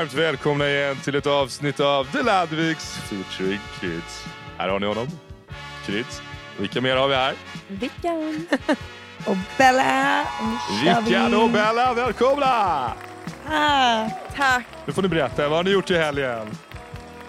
[0.00, 4.24] Varmt välkomna igen till ett avsnitt av The Ladviks featuring Kids.
[4.58, 5.08] Här har ni honom,
[5.86, 6.22] Kids.
[6.58, 7.34] Vilka mer har vi här?
[7.68, 8.46] Vickan.
[9.26, 10.26] Och Bella.
[10.42, 11.10] Nu kör vi.
[11.10, 12.46] Rickard och Bella, välkomna!
[13.48, 14.64] Ah, Tack.
[14.86, 16.46] Nu får ni berätta, vad har ni gjort i helgen?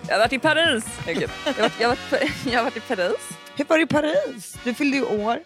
[0.08, 0.86] Jag har varit i Paris.
[1.08, 3.30] Jag har varit, jag har varit, jag har varit i Paris.
[3.56, 4.58] hur var det i Paris?
[4.64, 5.40] Du fyllde ju år.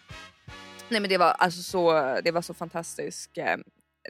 [0.90, 1.92] Nej, men det, var alltså så,
[2.23, 3.38] det var så fantastiskt.
[3.38, 3.44] eh,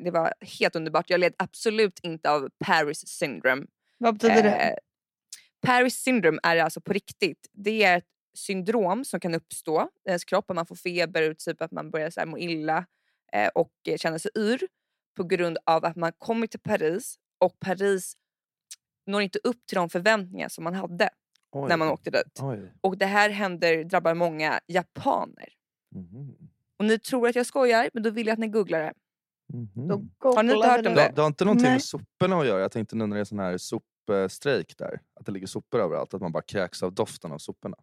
[0.02, 1.10] Det var helt underbart.
[1.10, 3.66] Jag led absolut inte av Paris syndrome.
[3.98, 4.50] Vad betyder det?
[4.50, 4.76] Eh,
[5.62, 7.50] Paris syndrome är alltså på riktigt.
[7.54, 8.08] Det är ett
[8.38, 10.46] syndrom som kan uppstå i ens kropp.
[10.54, 12.86] Man får feber, typ att man börjar så här må illa
[13.34, 14.60] eh, och eh, känna sig yr
[15.16, 18.18] på grund av att man kommer till Paris och Paris
[19.06, 21.10] når inte upp till de förväntningar som man hade
[21.52, 21.70] Oj.
[21.70, 22.40] när man åkte dit.
[22.42, 22.72] Oj.
[22.82, 25.50] Och det här händer, drabbar många japaner.
[25.96, 26.50] Mhm.
[26.78, 28.94] Och ni tror att jag skojar, men då vill jag att ni googlar det.
[29.74, 31.12] Då Har ni inte hört om det?
[31.16, 31.72] Det, har inte någonting Nej.
[31.74, 32.62] med soporna att göra.
[32.62, 35.00] Jag tänkte nu när det är sån här sopstrejk där.
[35.20, 36.14] Att det ligger sopor överallt.
[36.14, 37.78] Att man bara kräks av doften av soporna.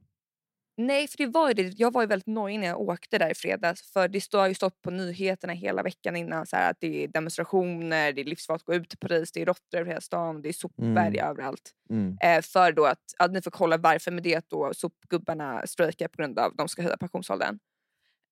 [0.76, 1.62] Nej, för det var ju det.
[1.62, 3.92] Jag var ju väldigt nojig när jag åkte där i fredags.
[3.92, 7.04] För det står- har ju stått på nyheterna hela veckan innan så här, att det
[7.04, 10.00] är demonstrationer, det är livsfarligt att gå ut till Paris, det är råttor över hela
[10.00, 11.30] stan, det är sopberg Mm.
[11.30, 11.70] överallt.
[11.90, 12.18] Mm.
[12.22, 16.08] Eh, för då att, ja, ni får kolla varför med det att då sopgubbarna strejkar
[16.08, 17.58] på grund av att de ska höja pensionsåldern.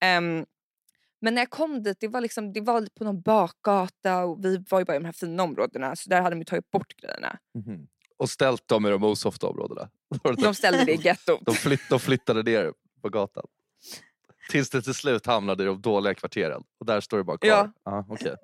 [0.03, 0.45] Ehm,
[1.21, 4.63] men när jag kom dit, det var, liksom, det var på någon bakgata och vi
[4.69, 6.95] var ju bara i de här fina områdena så där hade de ju tagit bort
[7.01, 7.37] grejerna.
[7.55, 7.87] Mhm.
[8.17, 9.89] Och ställt dem i de osofta områdena.
[10.43, 11.39] De ställde det i gettot.
[11.45, 13.43] De, flytt, de flyttade ner på gatan.
[14.49, 16.63] Tills det till slut hamnade i de dåliga kvarteren.
[16.79, 17.49] Och där står det bara kvar.
[17.49, 17.71] Ja.
[17.85, 18.35] Ja, okej.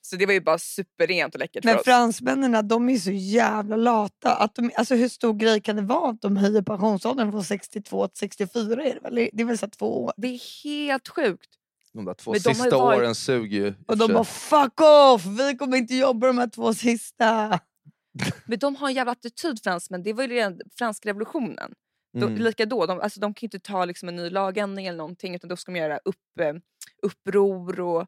[0.00, 1.84] Så det var ju bara superrent och läckert för Men oss.
[1.84, 4.34] fransmännen de är så jävla lata.
[4.34, 8.08] Att de, alltså hur stor grej kan det vara att de höjer pensionsåldern från 62
[8.08, 8.82] till 64?
[8.82, 9.14] Är det, väl?
[9.32, 10.12] det är väl så två år?
[10.16, 11.48] Det är helt sjukt.
[11.94, 13.74] De där två Men de sista varit- åren suger ju.
[13.86, 15.26] Och de bara fuck off!
[15.26, 17.60] Vi kommer inte jobba de här två sista.
[18.46, 20.02] Men de har en jävla attityd fransmän.
[20.02, 21.72] Det var ju redan franska revolutionen.
[22.12, 22.34] De, Mm.
[22.42, 25.48] Lika då, de, alltså, de kan inte ta liksom, en ny lagändring eller någonting utan
[25.48, 26.54] då ska de göra upp, eh,
[27.02, 28.06] uppror och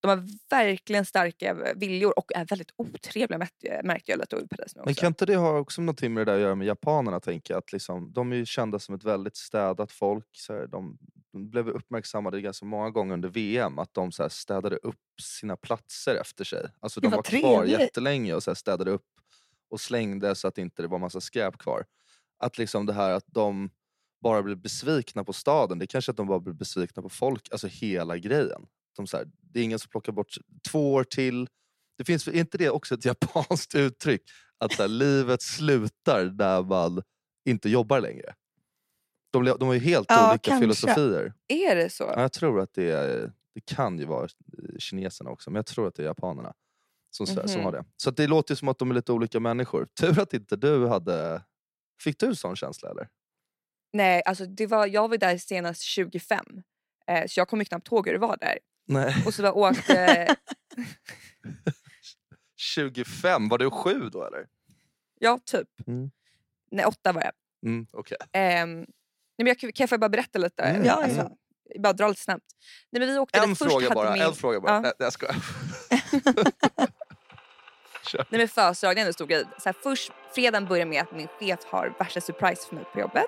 [0.00, 4.76] de har verkligen starka viljor och är väldigt otrevliga märkte märkte jag lite i Paris
[4.76, 7.20] nu Men kan inte det ha också någonting med det där att göra med japanerna?
[7.20, 7.58] Tänker jag?
[7.58, 10.26] Att liksom, de är ju kända som ett väldigt städat folk.
[10.32, 10.98] Så här, de,
[11.32, 16.14] de blev uppmärksammade ganska många gånger under VM att de så städade upp sina platser
[16.14, 16.66] efter sig.
[16.80, 19.06] Alltså, de vad var kvar jättelänge och så städade upp
[19.70, 21.84] och slängde så att inte det var massa skräp kvar.
[22.38, 23.70] Att liksom det här att de
[24.20, 27.48] bara blev besvikna på staden, det är kanske att de bara blev besvikna på folk,
[27.52, 28.66] alltså hela grejen.
[28.96, 30.34] De så här, det är ingen som plockar bort
[30.70, 31.48] två år till.
[31.98, 34.22] Det finns, är inte det också ett japanskt uttryck?
[34.58, 37.02] Att här, livet slutar när man
[37.44, 38.34] inte jobbar längre.
[39.30, 40.62] De, de har ju helt Ja, olika kanske.
[40.64, 41.32] filosofier.
[41.48, 42.04] Är det så?
[42.04, 45.66] Ja, jag tror att det, är, det kan ju vara eh, kineserna också, men jag
[45.66, 46.54] tror att det är japanerna
[47.10, 47.64] som, svär- som Mhm.
[47.64, 47.84] har det.
[47.96, 49.86] Så det låter som att de är lite olika människor.
[50.00, 51.42] Tur att inte du hade...
[52.02, 53.08] Fick du sån känsla eller?
[53.92, 56.44] Nej, alltså det var, jag var där senast 25
[57.06, 58.58] eh, så jag kom ju knappt ihåg hur det var där.
[58.86, 59.14] Nej.
[59.26, 60.36] Och så var åkte,
[62.56, 64.46] 25, var du sju då eller?
[65.20, 65.68] ja typ.
[65.86, 66.10] Mm.
[66.70, 67.32] Nej åtta var jag.
[67.66, 68.16] Mm, Okej.
[68.32, 68.86] Ehm,
[69.44, 70.62] nej, men jag kan jag bara berätta lite?
[70.62, 70.84] Mm.
[70.84, 71.20] Ja, Alltså,
[71.74, 71.80] ja.
[71.80, 72.44] Bara dra lite snabbt.
[72.90, 73.56] Nej, men vi åkte En.
[73.56, 74.72] Först fråga bara, min, en fråga bara.
[74.74, 74.80] Ja.
[74.80, 75.36] Nej, jag skojar.
[78.14, 79.44] Nej men födelsedagen är en stor grej.
[79.58, 83.00] Så här, först, fredagen börjar med att min chef har värsta surprise för mig på
[83.00, 83.24] jobbet.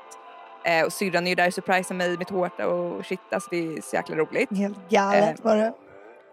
[0.65, 3.57] Eh, och syrran är ju där och surprisar mig med tårta och shit alltså det
[3.57, 4.57] är så jäkla roligt.
[4.57, 5.45] Helt galet Eh.
[5.45, 5.69] var det.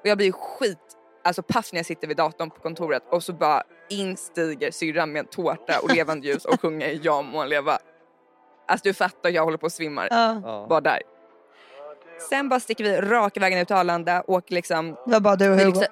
[0.01, 0.77] Och jag blir skit,
[1.23, 5.19] alltså paff när jag sitter vid datorn på kontoret och så bara instiger syrran med
[5.19, 7.79] en tårta och levande ljus och sjunger Ja må leva.
[8.69, 10.65] Alltså du fattar, jag håller på att svimma Ja.
[10.69, 10.99] Bara där.
[12.29, 15.49] Sen bara sticker vi raka vägen ut till Arlanda, åker liksom Det var bara du
[15.51, 15.79] och Vi, Hugo.
[15.79, 15.87] lyxar,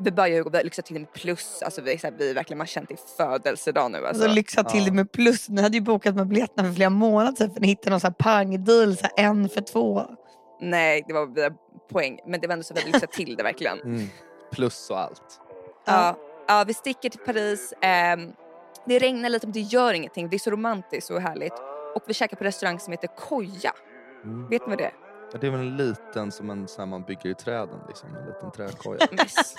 [0.00, 2.66] vi börjar ju lyxa till med plus, alltså vi, är så här, vi verkligen, man
[2.66, 4.22] känner till födelsedag nu alltså.
[4.22, 5.48] Alltså, lyxa till det med plus.
[5.48, 8.14] Ni hade ju bokat med biljetterna för flera månader sedan för ni hittade någon sån
[8.18, 10.02] här pangdeal, så här en för två.
[10.60, 11.50] Nej det var via
[11.92, 13.80] poäng men det var ändå så att vi hade lyxat till det verkligen.
[13.80, 14.06] Mm.
[14.52, 15.40] Plus och allt.
[15.84, 16.16] Ja.
[16.48, 18.32] Ja, vi sticker till Paris, ehm,
[18.86, 21.52] det regnar lite men det gör ingenting, det är så romantiskt och härligt.
[21.94, 23.72] Och vi käkar på restaurang som heter Koja,
[24.24, 24.48] Mm.
[24.48, 24.94] vet ni vad det är?
[25.32, 28.16] Ja, Det är väl en liten som en sån här man bygger i träden, liksom,
[28.16, 28.98] en liten träkoja.
[29.12, 29.54] Yes.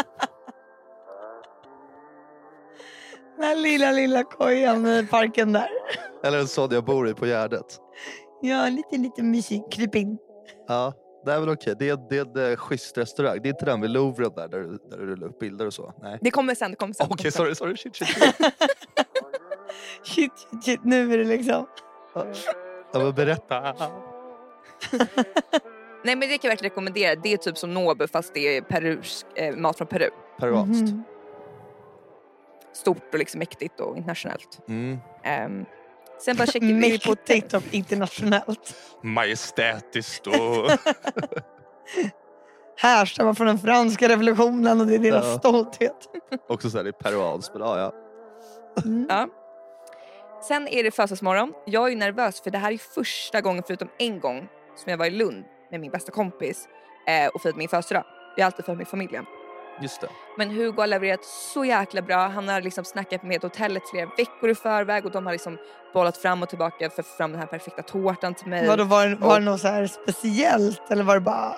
[3.40, 5.70] Den lilla, lilla kojan i parken där.
[6.24, 7.80] Eller en sån jag bor i på Gärdet.
[8.42, 9.64] Ja, lite, lite mysig.
[9.72, 10.18] Kryp in.
[10.68, 10.94] Ja,
[11.26, 11.76] det är väl okej.
[11.80, 13.40] Det, är, det är en schysst restaurang.
[13.42, 15.74] Det är inte den vid Louvren där, där, du- där du rullar upp bilder och
[15.74, 15.94] så?
[16.02, 16.18] Nej.
[16.22, 17.08] Det kommer sen, det kommer sen.
[17.10, 17.56] Okej, det sen.
[17.56, 17.78] sorry, sorry.
[17.78, 18.36] Shit, shit, shit.
[20.04, 20.80] Shit, shit, shit.
[20.84, 21.68] Nu är det liksom...
[22.94, 23.62] Ja, men berätta.
[26.04, 28.62] Nej men det kan jag verkligen rekommendera, det är typ som Nobu fast det är
[28.62, 30.10] perusk, eh, mat från Peru.
[30.40, 30.84] Peruanskt.
[30.92, 31.04] Mhm.
[32.74, 34.60] stort och liksom mäktigt och internationellt.
[34.68, 34.98] Mm.
[35.24, 35.66] Ehm,
[36.22, 37.10] sen bara checkade vi på.
[37.10, 38.76] Mäktigt och internationellt.
[39.04, 40.34] Majestätiskt och...
[42.78, 45.40] Härstammar från den franska revolutionen och det är deras Ja.
[45.40, 45.96] stolthet.
[46.50, 47.94] också så här, det är peruanskt men ja, ja.
[48.86, 49.06] Mm.
[49.10, 49.28] Ja.
[50.48, 51.54] Sen är det födelsedagsmorgon.
[51.66, 55.06] Jag är nervös för det här är första gången förutom en gång som jag var
[55.06, 56.68] i Lund med min bästa kompis
[57.08, 58.04] eh, och firat min födelsedag.
[58.38, 59.26] Jag har alltid firat med familjen.
[59.82, 60.08] Just det.
[60.38, 62.28] Men Hugo har levererat så jäkla bra.
[62.28, 65.58] Han har liksom snackat med hotellet flera veckor i förväg och de har liksom
[65.94, 68.68] bollat fram och tillbaka för att få fram den här perfekta tårtan till mig.
[68.68, 71.56] Vadå, var, det- var det något så här speciellt eller var det bara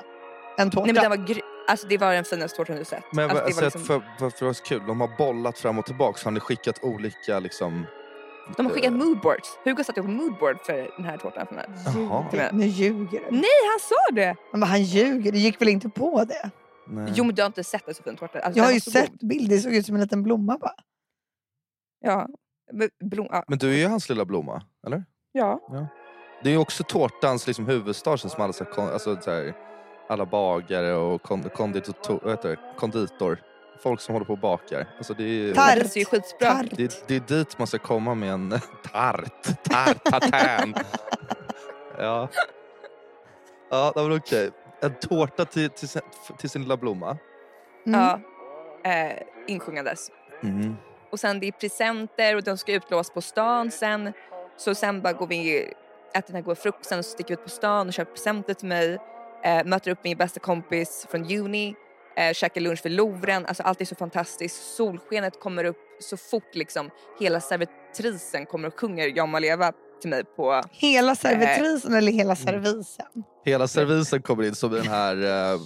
[0.58, 0.86] en tårta?
[0.86, 3.04] Nej men den var gry- alltså det var den finaste tårtan du sett.
[3.12, 5.02] Men alltså, alltså, det var sett liksom, för, för, för det var så kul, de
[5.02, 6.20] har bollat fram och tillbaka.
[6.24, 7.86] Har ni skickat olika liksom...
[8.58, 9.60] de har skickat moodboards.
[9.64, 11.66] Hugo satte ihop moodboard för den här tårtan för mig.
[11.86, 12.26] Jaha.
[12.32, 12.52] Ljuger.
[12.54, 13.32] Nu ljuger du.
[13.32, 14.36] Nej han sa det!
[14.52, 16.50] Men han ljuger, det gick väl inte på det?
[16.88, 17.14] Nej.
[17.16, 18.40] Jo men du har inte sett en så fin tårta.
[18.40, 19.30] Alltså, Jag har ju sett god.
[19.30, 20.74] bilder, det såg ut som en liten blomma bara.
[22.00, 22.28] Ja.
[22.72, 23.44] Men Blom, ja.
[23.48, 25.04] Men du är ju hans lilla blomma, eller?
[25.32, 25.60] ja.
[26.44, 29.54] Det är ju också tårtans liksom, huvudstad som alla, så här, alltså, så här,
[30.10, 32.58] alla bagare och kon, konditor, vad heter det?
[32.78, 33.40] konditor.
[33.84, 34.88] Folk som håller på och bakar.
[34.98, 35.76] Alltså, det, är, ju- Tart.
[35.76, 36.66] Det ser ju skitbra Tart.
[36.72, 38.60] det, det är dit man ska komma med en
[38.92, 39.44] tart.
[39.64, 39.98] Tart,
[41.98, 42.28] ja.
[43.70, 44.50] Ja, det var okej.
[44.82, 46.02] En tårta till, till, sin-
[46.38, 47.18] till sin lilla blomma.
[47.88, 48.00] Mm.
[48.00, 48.20] Ja.
[48.92, 50.12] Eh, insjungandes.
[50.44, 50.76] Mm.
[51.12, 54.14] Och sen det är presenter och de ska utlås på stan sen.
[54.58, 55.60] Så sen bara går vi,
[56.14, 58.98] äter den här goda frukosten och sticker ut på stan och köper presenter till mig.
[59.44, 61.76] Eh, möter upp min bästa kompis från uni.
[62.18, 63.46] Eh, käkar lunch för Louvren.
[63.46, 64.76] Alltså allt är så fantastiskt.
[64.76, 66.90] Solskenet kommer upp så fort liksom.
[67.20, 69.72] Hela servitrisen kommer och sjunger Jag må leva
[70.02, 70.62] till mig på...
[70.72, 73.06] Hela servitrisen eller hela servisen?
[73.46, 75.16] Hela servisen kommer in som i den här
[75.54, 75.62] uh,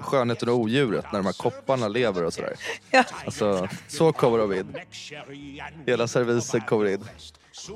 [0.00, 2.54] skönheten och odjuret när de här kopparna lever och sådär.
[2.90, 3.04] Ja.
[3.24, 4.76] Alltså, så kommer de in.
[5.86, 7.04] Hela servisen kommer in.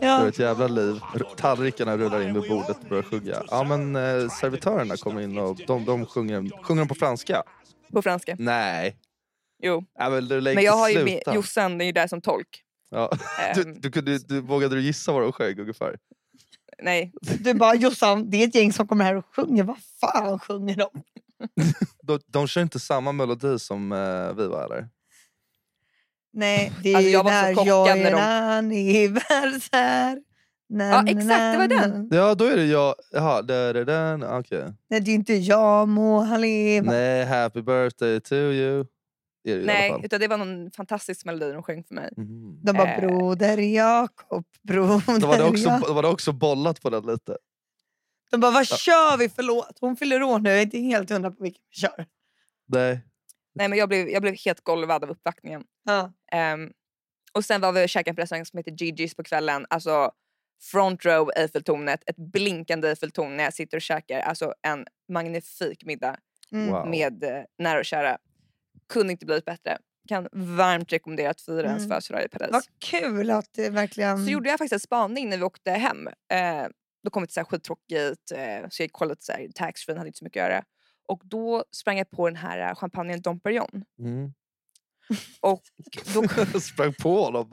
[0.01, 0.29] Det är Ja.
[0.29, 1.01] ett jävla liv.
[1.37, 3.43] Tallrikarna rullar in vid bordet och börjar sjunga.
[3.51, 7.43] Ja men eh, servitörerna kommer in och de, de sjunger, sjunger de på franska?
[7.93, 8.37] På franska.
[8.39, 8.97] Nej.
[9.63, 9.85] Jo.
[9.99, 11.23] Ja, men du Men jag har ju med.
[11.35, 12.63] Jossan är ju där som tolk.
[12.91, 13.11] Ja.
[13.41, 15.97] Ehm, Du, du, du, vågade du gissa vad de sjöng ungefär?
[16.83, 19.63] nej, Du bara Jossan, det är ett gäng som kommer här och sjunger.
[19.65, 20.91] Vad fan sjunger de?
[22.03, 24.89] De, de kör inte samma melodi som eh, vi var eller?
[26.33, 30.15] Nej, det är Alltså, jag var så när chockad jag när är de- en anniversär.
[30.15, 30.23] Na,
[30.69, 32.09] Ja, exakt, det var den.
[32.13, 32.95] Ja då är det jag.
[33.13, 34.23] Jaha, där är den.
[34.25, 34.65] Okej.
[34.91, 36.93] Nej, det är inte jag må han leva.
[36.93, 38.85] Nej, happy birthday to you.
[39.45, 42.13] Det alla nej utan det var någon fantastisk melodi de sjöng för mig.
[42.17, 42.61] Mhm.
[42.65, 43.01] De bara Eh.
[43.01, 45.89] broder Jakob, broder Då var, det också, Jakob.
[45.89, 47.37] då var det också bollat på den lite.
[48.31, 49.79] De bara vad kör vi för låt?
[49.81, 52.07] Hon fyller år nu, jag är inte helt hundra på vilken vi kör.
[52.67, 53.01] Nej.
[53.55, 55.65] Nej, men jag, blev, jag blev helt golvad av uppvaktningen.
[55.85, 56.13] Ja.
[56.33, 56.71] Ehm,
[57.33, 59.67] och sen var vi och käkade på en restaurang som heter Gigi's på kvällen.
[59.71, 60.11] Alltså
[60.71, 64.21] front row Eiffeltornet, ett blinkande Eiffeltorn när jag sitter och käkar.
[64.21, 66.17] Alltså en magnifik middag
[66.53, 66.67] Mm.
[66.73, 66.89] Wow.
[66.89, 68.19] med eh, nära och kära.
[68.93, 69.79] Kunde inte blivit bättre.
[70.09, 71.89] Kan varmt rekommendera att fira ens Mm.
[71.89, 72.49] födelsedag i Paris.
[72.53, 74.25] Vad kul att det verkligen...
[74.25, 76.09] Så gjorde jag faktiskt en spaning när vi åkte hem.
[76.33, 76.67] Eh,
[77.05, 80.07] då kom vi till så här skittråkigt, eh, så jag kollade så här, taxfree, hade
[80.09, 80.65] inte så mycket att göra.
[81.09, 83.85] Och då sprang jag på den här eh, champagnen Dom Perignon.
[83.99, 84.33] Mm.
[85.41, 85.63] Och
[86.15, 86.29] då,
[86.61, 87.49] sprang på honom.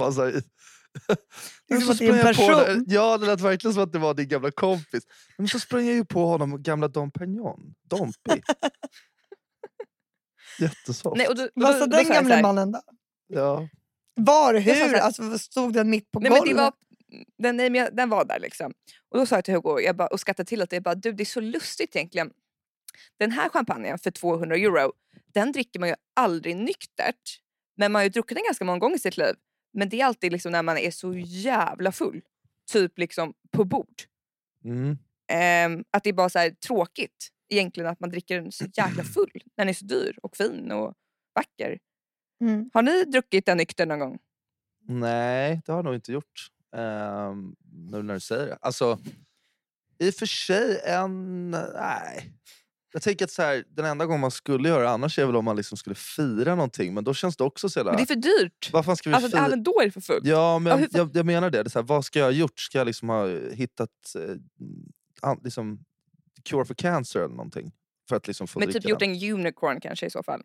[1.70, 2.86] Men som så att det är en sprang jag på person.
[2.88, 5.04] det- Ja, det lät verkligen som att det var din gamla kompis.
[5.38, 7.74] Men så sprang jag ju på honom, gamla Dom Pignon.
[7.90, 8.42] Dompi.
[10.60, 11.18] Jättesoft.
[11.18, 12.82] nej, och och Vad sa den här- mannen då?
[13.28, 13.68] Ja.
[14.16, 14.96] Var, hur?
[14.96, 16.56] Alltså, stod den mitt på Nej, men golvet?
[16.58, 16.74] det var,
[17.38, 18.74] den, nej, men jag, den var där liksom.
[19.10, 20.76] Och då sa jag till Hugo jag bara, och skrattade till lite.
[20.76, 22.32] Jag bara, du det är så lustigt egentligen.
[23.20, 24.94] Den här champagnen för 200 euro,
[25.34, 27.40] den dricker man ju aldrig nyktert.
[27.78, 29.36] Men man har ju druckit den ganska många gånger i sitt liv.
[29.76, 32.22] Men det är alltid liksom när man är så jävla full.
[32.72, 34.04] Typ liksom på bord.
[34.64, 34.98] Mm.
[35.28, 39.04] Ehm, att det är bara så här tråkigt egentligen att man dricker den så jäkla
[39.14, 39.32] full.
[39.34, 40.94] När den är så dyr och fin och
[41.36, 41.80] vacker.
[42.42, 42.70] Mm.
[42.74, 44.20] Har ni druckit den nykter någon gång?
[44.88, 46.48] Nej, det har jag nog inte gjort.
[46.72, 47.56] Um,
[47.92, 48.58] nu när du säger det.
[48.62, 49.00] Alltså,
[50.00, 51.52] i och för sig en...
[51.52, 52.32] Nej.
[52.96, 55.36] Jag tänker att så här, den enda gången man skulle göra det annars är väl
[55.36, 56.94] om man liksom skulle fira någonting.
[56.94, 57.92] Men då känns det också så jävla...
[57.92, 58.70] Men det är för dyrt.
[58.74, 59.46] Vad fan ska vi Alltså, fira?
[59.46, 60.26] även då är det för fullt.
[60.26, 61.64] Ja, men Ja, jag, jag, jag menar det.
[61.64, 62.60] det är så här, vad ska jag ha gjort?
[62.60, 64.36] Ska jag liksom ha hittat eh,
[65.30, 65.80] an, liksom,
[66.44, 67.72] cure for cancer eller någonting?
[68.10, 69.10] För att liksom få Men typ gjort den?
[69.16, 70.42] en unicorn kanske i så fall.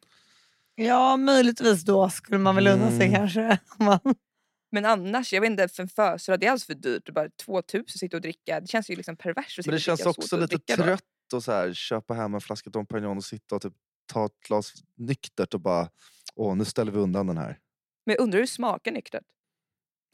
[0.74, 3.12] Ja, möjligtvis då skulle man väl unna sig Mm.
[3.14, 3.58] kanske.
[4.72, 7.10] Men annars, jag vet inte, för en födelsedag det är alldeles för dyrt.
[7.14, 8.60] Bara 2000 sitta och dricka.
[8.60, 11.44] Det känns ju liksom perverst att sitta Men det och känns också lite trött att
[11.44, 13.72] så här, köpa hem en flaska Dom Pérignon och sitta och typ
[14.06, 15.88] ta ett glas nyktert och bara
[16.34, 17.58] Åh, nu ställer vi undan den här.
[18.06, 19.24] Men jag undrar hur det smakar nyktert.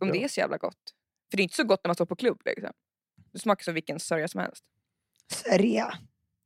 [0.01, 0.13] Om Ja.
[0.15, 0.95] det är så jävla gott.
[1.31, 2.41] För det är inte så gott när man står på klubb.
[2.45, 2.71] Liksom.
[3.33, 4.65] Det smakar som vilken sörja som helst.
[5.33, 5.99] Sörja.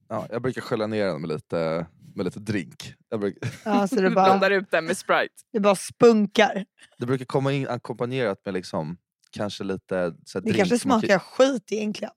[0.09, 2.95] Ja, jag brukar skölja ner den med lite, med lite drink.
[3.09, 5.35] Jag bruk, Ja, så det Du blandar bara, ut den med Sprite.
[5.53, 6.67] det bara spunkar.
[6.99, 8.99] det brukar komma in ackompanjerat med liksom,
[9.31, 12.13] kanske lite så här Det drink kanske smakar skit egentligen.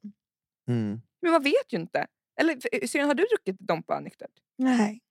[0.68, 1.02] Mm.
[1.22, 2.08] Men man vet ju inte.
[2.42, 4.32] Eller Syrran, har du druckit Dompa nyktert?
[4.58, 5.02] Nej.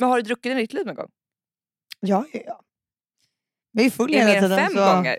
[0.00, 1.10] Men har du druckit den i ditt liv någon gång?
[2.00, 2.62] Ja, ja, ja.
[3.72, 4.58] Jag är full Är det mer hela än tiden.
[4.66, 4.94] fem så...
[4.96, 5.18] gånger?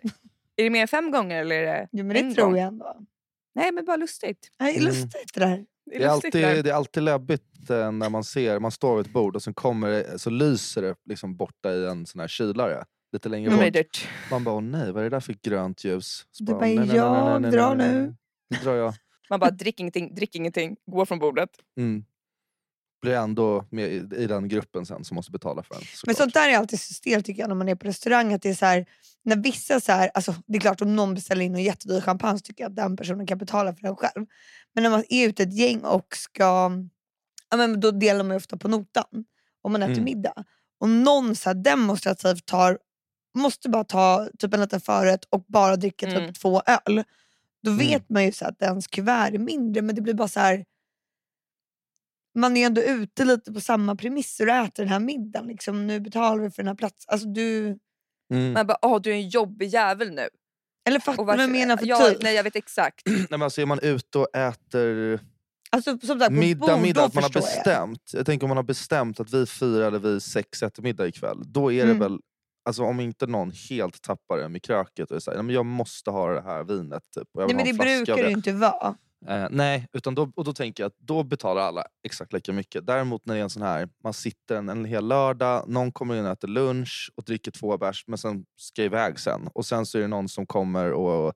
[0.56, 2.58] Är det mer än fem gånger eller är det Jo, men det en tror gång?
[2.58, 2.98] jag ändå.
[3.56, 4.50] Nej men bara lustigt.
[4.60, 4.86] Nej, Mm.
[4.86, 5.66] lustigt det där.
[5.86, 8.72] Det är, Det är, lustigt alltid, det är alltid läbbigt eh, när man ser, man
[8.72, 12.20] står vid ett bord och så, kommer så lyser det liksom borta i en sån
[12.22, 12.86] här kylare.
[13.12, 14.08] Lite längre Mm, bort.
[14.32, 16.26] Man bara, åh nej, vad är det där för grönt ljus?
[16.32, 18.16] Så Du bara, "Nej, nej, nej, "Jag nej, nej, drar nu."
[18.50, 18.94] Nu drar jag.
[19.32, 21.50] Man bara drick ingenting, drick ingenting, gå från bordet.
[21.78, 22.06] Mm.
[23.02, 25.80] Blir ändå med i, i den gruppen sen som måste betala för en.
[25.82, 26.18] Men såklart.
[26.18, 28.34] sånt där är alltid så stelt tycker jag när man är på restaurang.
[28.34, 28.86] Att det är så här,
[29.24, 32.38] när vissa så här, alltså, det är klart om någon beställer in en jättedyr champagne
[32.38, 34.26] så tycker jag att den personen kan betala för den själv.
[34.74, 36.72] Men när man är ute ett gäng och ska,
[37.50, 39.26] ja, men då delar man ju ofta på notan
[39.62, 40.04] om man äter Mm.
[40.06, 40.44] middag.
[40.80, 42.80] Och någon så här, demonstrativt tar,
[43.38, 46.34] måste bara ta typ en liten förrätt och bara dricka typ Mm.
[46.34, 47.04] två öl.
[47.64, 47.78] Då Mm.
[47.88, 50.66] vet man ju så att ens kuvert är mindre men det blir bara så här.
[52.40, 55.48] Man är ändå ute lite på samma premisser och äter den här middagen.
[55.48, 55.88] Liksom.
[55.88, 57.06] Nu betalar vi för den här platsen.
[57.08, 57.78] Alltså, du...
[58.34, 58.54] Mm.
[58.54, 60.30] Man bara åh du är en jobbig jävel nu.
[60.88, 62.22] Eller fattar du vad jag menar för ja, typ?
[62.22, 63.02] Nej jag vet exakt.
[63.06, 65.20] Nej, men alltså, är man ute och äter
[65.74, 67.58] Alltså, som sagt, på middag, bord, middag att man har förstår jag.
[67.90, 68.12] bestämt.
[68.14, 68.26] Jag.
[68.26, 71.44] tänker om man har bestämt att vi fyra eller vi sex äter middag ikväll.
[71.46, 72.00] Då är det Mm.
[72.00, 72.20] väl,
[72.66, 76.12] alltså, om inte någon helt tappar det med kröket och säger "Nej, men jag måste
[76.12, 77.04] ha det här vinet.
[77.16, 78.96] Typ, och jag Nej, men det en brukar det ju inte vara.
[79.28, 82.86] Eh, nej, utan då, och då tänker jag att då betalar alla exakt lika mycket.
[82.88, 86.16] Däremot när det är en sån här, man sitter en, en hel lördag, någon kommer
[86.16, 89.50] in och äter lunch och dricker två bärs men sen ska iväg sen.
[89.54, 91.34] Och sen så är det någon som kommer och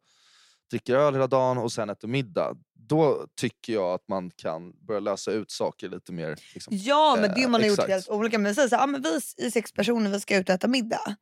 [0.69, 2.57] dricker öl hela dagen och sen äter middag.
[2.74, 6.36] Då tycker jag att man kan börja lösa ut saker lite mer.
[6.53, 6.77] Liksom.
[6.77, 7.91] Ja, men det Eh, man har gjort exakt.
[7.91, 8.39] helt olika.
[8.39, 10.67] Men säg så här, ah, men vi är sex personer, vi ska ut och äta
[10.67, 11.15] middag.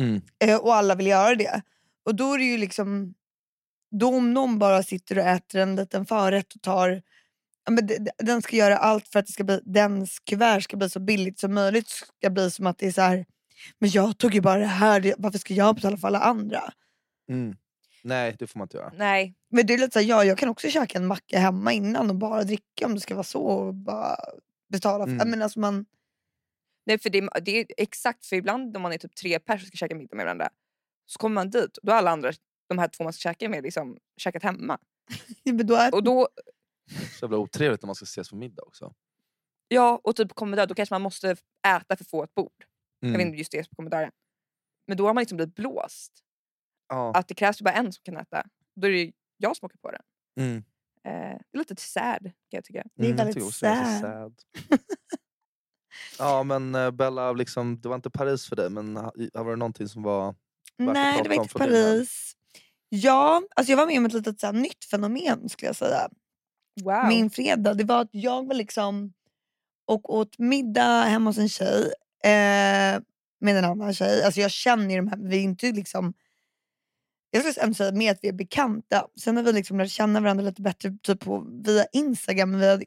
[0.00, 0.20] Mm.
[0.44, 1.62] Eh, och alla vill göra det.
[2.04, 3.14] Och då är det ju liksom...
[3.90, 7.02] Då om någon bara sitter och äter en liten förrätt och tar...
[7.64, 7.88] Ja, men
[8.18, 11.40] den ska göra allt för att det ska bli, dens kuvert ska bli så billigt
[11.40, 11.88] som möjligt.
[11.88, 13.26] ska bli som att det är så här...
[13.78, 16.72] Men jag tog ju bara det här, varför ska jag betala för alla andra?
[17.30, 17.56] Mm.
[18.06, 18.92] Nej, det får man inte göra.
[18.96, 19.34] Nej.
[19.50, 22.10] Men det är lite så här, ja, jag kan också käka en macka hemma innan
[22.10, 23.42] och bara dricka om det ska vara så.
[23.42, 24.16] Och bara
[24.68, 25.30] betala för, Mm.
[25.30, 25.86] men alltså man,
[26.86, 29.66] Nej för det, det är exakt för ibland om man är typ tre personer och
[29.68, 30.48] ska käka middag med varandra.
[31.06, 32.32] Så kommer man dit och då har alla andra,
[32.68, 34.78] de här två man ska käka med liksom käkat hemma.
[35.44, 36.28] men då är, Och då,
[37.18, 38.92] Så jävla otrevligt när man ska ses på middag också.
[39.68, 41.30] ja och typ kommer där, då kanske man måste
[41.68, 42.52] äta för att få ett bord.
[43.00, 43.26] Jag vet Mm.
[43.28, 44.10] inte just det på kommendaren.
[44.86, 46.12] Men då har man liksom blivit blåst.
[46.88, 47.12] Ja.
[47.14, 48.42] Att det krävs ju bara en som kan äta.
[48.76, 50.02] Då är det ju jag som åker på den.
[50.40, 50.56] Mm.
[51.04, 52.82] Eh, det är lite sad kan jag tycka.
[52.94, 54.34] Det är Mm, jag väldigt tycker också det är så sad.
[56.18, 59.50] ja men eh, Bella, liksom, det var inte Paris för dig men ha- i- var
[59.50, 60.34] det någonting som var...
[60.76, 61.54] nej, det var inte.
[61.58, 62.32] Paris.
[62.88, 66.08] Ja, alltså jag var med om ett litet så här, nytt fenomen skulle jag säga.
[66.84, 67.06] Wow.
[67.08, 69.12] Min fredag, det var att jag var liksom
[69.86, 71.82] och åt middag hemma hos en tjej
[72.24, 73.00] eh,
[73.40, 74.22] med en annan tjej.
[74.24, 76.14] Alltså jag känner ju de här, vi är inte liksom
[77.36, 79.06] jag skulle ändå säga mer att vi är bekanta.
[79.20, 82.66] Sen har vi liksom lärt känna varandra lite bättre typ på, via Instagram men vi
[82.66, 82.84] har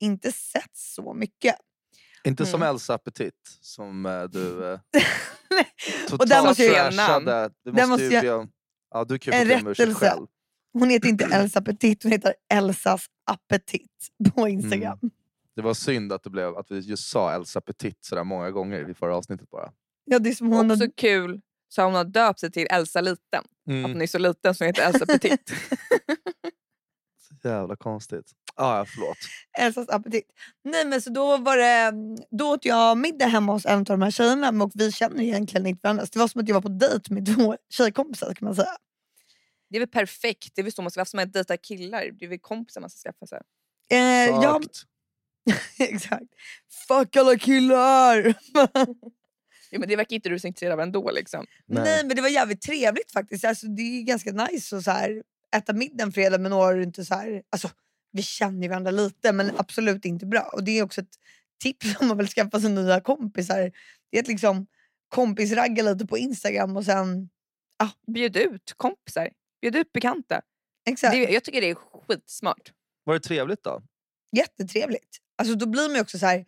[0.00, 1.54] inte sett så mycket.
[2.24, 2.74] Inte som Mm.
[2.74, 4.80] Elsa Petit som eh, du eh,
[6.18, 7.50] Och där måste jag- trashade.
[7.64, 8.48] Du måste måste jag- be
[8.90, 9.94] ja, du kan ju En rättelse.
[9.94, 10.26] själv.
[10.72, 14.98] Hon heter inte Elsa Petit, hon heter Elsas Appetit på Instagram.
[15.56, 18.90] Det var synd att, det blev, att vi just sa Elsa Petit sådär många gånger
[18.90, 19.72] i förra avsnittet bara.
[20.04, 21.40] Ja, det är som hon Också har, kul
[21.72, 23.18] så hon har döpt sig till Elsa Liten.
[23.40, 23.92] Att Mm.
[23.92, 25.52] hon är så liten så hon heter Elsa Petit.
[27.42, 28.32] Så jävla konstigt.
[28.54, 29.16] Ah, ja, förlåt.
[29.58, 30.24] Elsas Appetit.
[30.64, 31.92] Nej men så då var det,
[32.30, 35.66] då åt jag middag hemma hos en av de här tjejerna och vi känner egentligen
[35.66, 36.06] inte varandra.
[36.06, 38.76] Så det var som att jag var på dejt med två tjejkompisar kan man säga.
[39.70, 40.52] Det är väl perfekt.
[40.54, 41.08] Det är väl så man ska varför
[41.42, 42.10] ska man killar.
[42.18, 43.40] Det är väl kompisar man ska skaffa sig.
[43.92, 44.86] Eh, ja, Exakt.
[45.78, 46.34] exakt.
[46.88, 48.34] Fuck alla killar!
[49.72, 51.10] Ja, men det verkar inte du så intresserad av ändå.
[51.10, 51.46] Liksom.
[51.66, 51.84] Nej.
[51.84, 52.04] Nej.
[52.04, 53.44] men det var jävligt trevligt faktiskt.
[53.44, 55.22] Alltså, det är ganska nice att så här,
[55.56, 57.70] äta middag en fredag med några du inte så här, alltså,
[58.12, 60.50] Vi känner ju varandra lite men absolut inte bra.
[60.52, 61.16] Och det är också ett
[61.62, 63.72] tips om man vill skaffa sig nya kompisar.
[64.10, 64.66] Det är att liksom
[65.08, 67.28] kompisragga lite på Instagram och sen...
[68.06, 69.30] Bjud ut kompisar.
[69.60, 70.40] Bjud ut bekanta.
[70.90, 71.12] Exakt.
[71.12, 72.72] Det, jag tycker det är skitsmart.
[73.04, 73.82] Var det trevligt då?
[74.36, 75.18] Jättetrevligt.
[75.38, 76.44] Alltså då blir man ju också så här.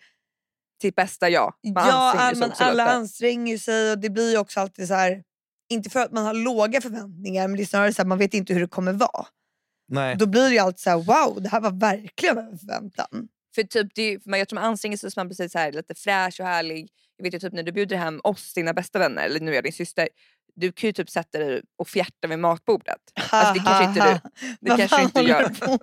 [0.84, 1.54] Sitt bästa jag.
[1.74, 5.22] Man ja, också alla anstränger sig och det blir ju också alltid så här.
[5.70, 8.34] Inte för att man har låga förväntningar men det är snarare så att man vet
[8.34, 9.26] inte hur det kommer vara.
[9.88, 10.16] Nej.
[10.16, 13.28] Då blir det ju alltid så här: wow det här var verkligen över förväntan.
[13.54, 15.72] För typ, det, är- för jag tror man anstränger sig så man blir så här,
[15.72, 16.88] lite fräsch och härlig.
[17.16, 19.54] Jag vet ju typ när du bjuder hem oss, dina bästa vänner, eller nu är
[19.54, 20.08] jag din syster.
[20.54, 23.00] Du kan ju typ sätta dig och fjärta vid matbordet.
[23.30, 25.48] Alltså, det kanske inte du, det kanske inte gör.
[25.48, 25.78] på?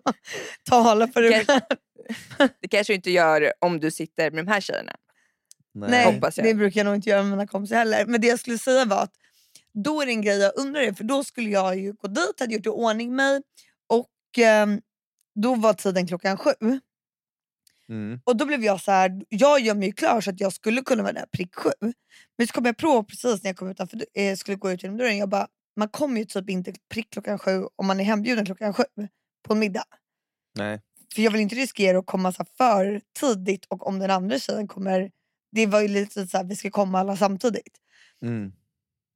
[0.70, 1.62] Tala för dig själv.
[2.62, 4.96] Det kanske du inte gör om du sitter med de här tjejerna.
[5.74, 6.48] Nej, Hoppas jag.
[6.48, 8.06] det brukar jag nog inte göra med mina kompisar heller.
[8.06, 9.13] Men det jag skulle säga var att
[9.74, 12.39] då är det en grej jag undrar är, för då skulle jag ju gå dit,
[12.39, 13.41] hade gjort i ordning mig
[13.88, 14.82] och ehm,
[15.36, 16.51] då var tiden klockan sju.
[17.89, 18.20] Mm.
[18.24, 20.82] Och då blev jag så här, jag gör mig ju klar så att jag skulle
[20.82, 21.72] kunna vara där prick sju.
[22.38, 24.98] Men så kom jag på precis när jag kom utanför, eh, skulle gå ut genom
[24.98, 28.46] dörren, jag bara, man kommer ju typ inte prick klockan sju om man är hembjuden
[28.46, 28.84] klockan sju
[29.48, 29.84] på en middag.
[30.58, 30.82] Nej.
[31.15, 34.68] För jag vill inte riskera att komma så för tidigt och om den andra tjejen
[34.68, 35.12] kommer,
[35.51, 37.77] det var ju lite så här, vi ska komma alla samtidigt.
[38.25, 38.51] Mm.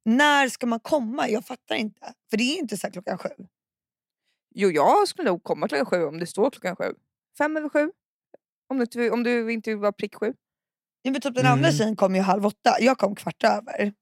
[0.04, 1.28] När ska man komma?
[1.28, 2.12] Jag fattar inte.
[2.30, 3.28] För det är inte så här klockan sju.
[4.54, 6.94] Jo, jag skulle nog komma klockan sju om det står klockan sju.
[7.38, 7.90] Fem över sju.
[8.68, 10.34] Om du, inte- om du inte vill vara prick sju.
[11.02, 11.78] Ja, men typ den andra Mm.
[11.78, 13.92] tjejen kom ju halv åtta, jag kom kvart över.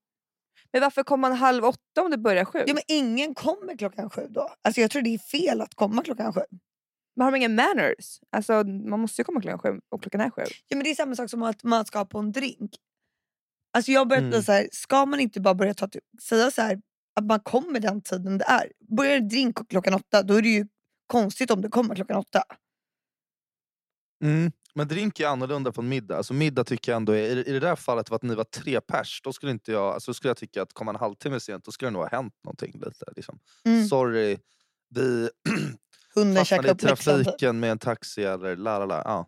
[0.71, 2.63] Men varför kommer man halv åtta om det börjar sju?
[2.67, 4.49] Ja, men ingen kommer klockan sju då.
[4.61, 6.41] Alltså jag tror det är fel att komma klockan sju.
[7.15, 8.19] Man har ingen manners.
[8.29, 10.41] Alltså, man måste ju komma klockan sju och klockan är sju.
[10.67, 12.71] Ja, men det är samma sak som att man ska på en drink.
[13.73, 14.43] Alltså jag bli Mm.
[14.43, 15.89] så här, ska man inte bara börja ta
[16.21, 16.81] säga så här,
[17.15, 18.71] att man kommer den tiden det är.
[18.97, 20.67] Börjar drink klockan åtta då är det ju
[21.07, 22.43] konstigt om det kommer klockan åtta.
[24.23, 24.51] Mm.
[24.75, 26.17] Men drink är annorlunda på en middag.
[26.17, 28.81] Alltså middag tycker jag ändå är, i det där fallet var att ni var tre
[28.81, 31.71] pers, då skulle inte jag, alltså, skulle jag tycka att komma en halvtimme sent, då
[31.71, 33.05] skulle det nog ha hänt någonting lite.
[33.15, 33.39] Liksom.
[33.65, 33.87] Mm.
[33.87, 34.37] Sorry,
[34.89, 35.29] vi
[36.15, 36.77] Hunden i upp läxan.
[36.77, 36.99] typ.
[36.99, 39.01] trafiken med en taxi eller la la.
[39.05, 39.27] Ja.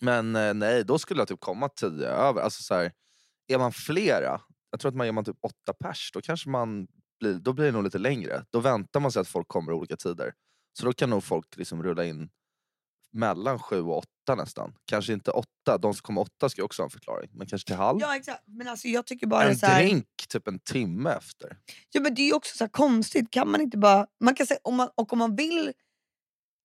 [0.00, 2.42] Men eh, nej, då skulle jag typ komma tio över.
[2.42, 2.92] Alltså, så här,
[3.48, 6.86] är man flera, jag tror att man är man typ åtta pers, då kanske man
[7.20, 8.44] blir, då blir det nog lite längre.
[8.50, 10.32] Då väntar man sig att folk kommer olika tider.
[10.78, 12.30] Så då kan nog folk liksom rulla in
[13.12, 14.74] mellan sju och åtta nästan.
[14.84, 17.30] Kanske inte åtta, de som kommer åtta ska också ha en förklaring.
[17.32, 17.98] Men kanske till halv.
[18.00, 21.56] Ja exakt, men alltså jag tycker bara en så här, drink typ en timme efter.
[21.90, 24.06] Ja men det är ju också så konstigt, kan man inte bara...
[24.20, 25.72] Man kan säga, om man, och om man vill...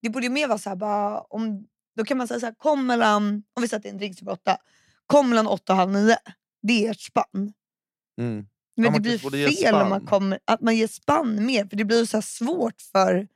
[0.01, 2.53] Det borde ju mer vara så här, bara, om, då kan man säga så här,
[2.53, 3.43] kom mellan...
[3.53, 4.58] Om vi sätter en drink till åtta.
[5.08, 6.17] Kom mellan åtta och halv nio.
[6.62, 7.53] Det är ert spann.
[8.21, 8.45] Mm.
[8.75, 11.86] Men Ja, det blir fel om man kommer, att man ger spann mer för det
[11.86, 13.27] blir så svårt för...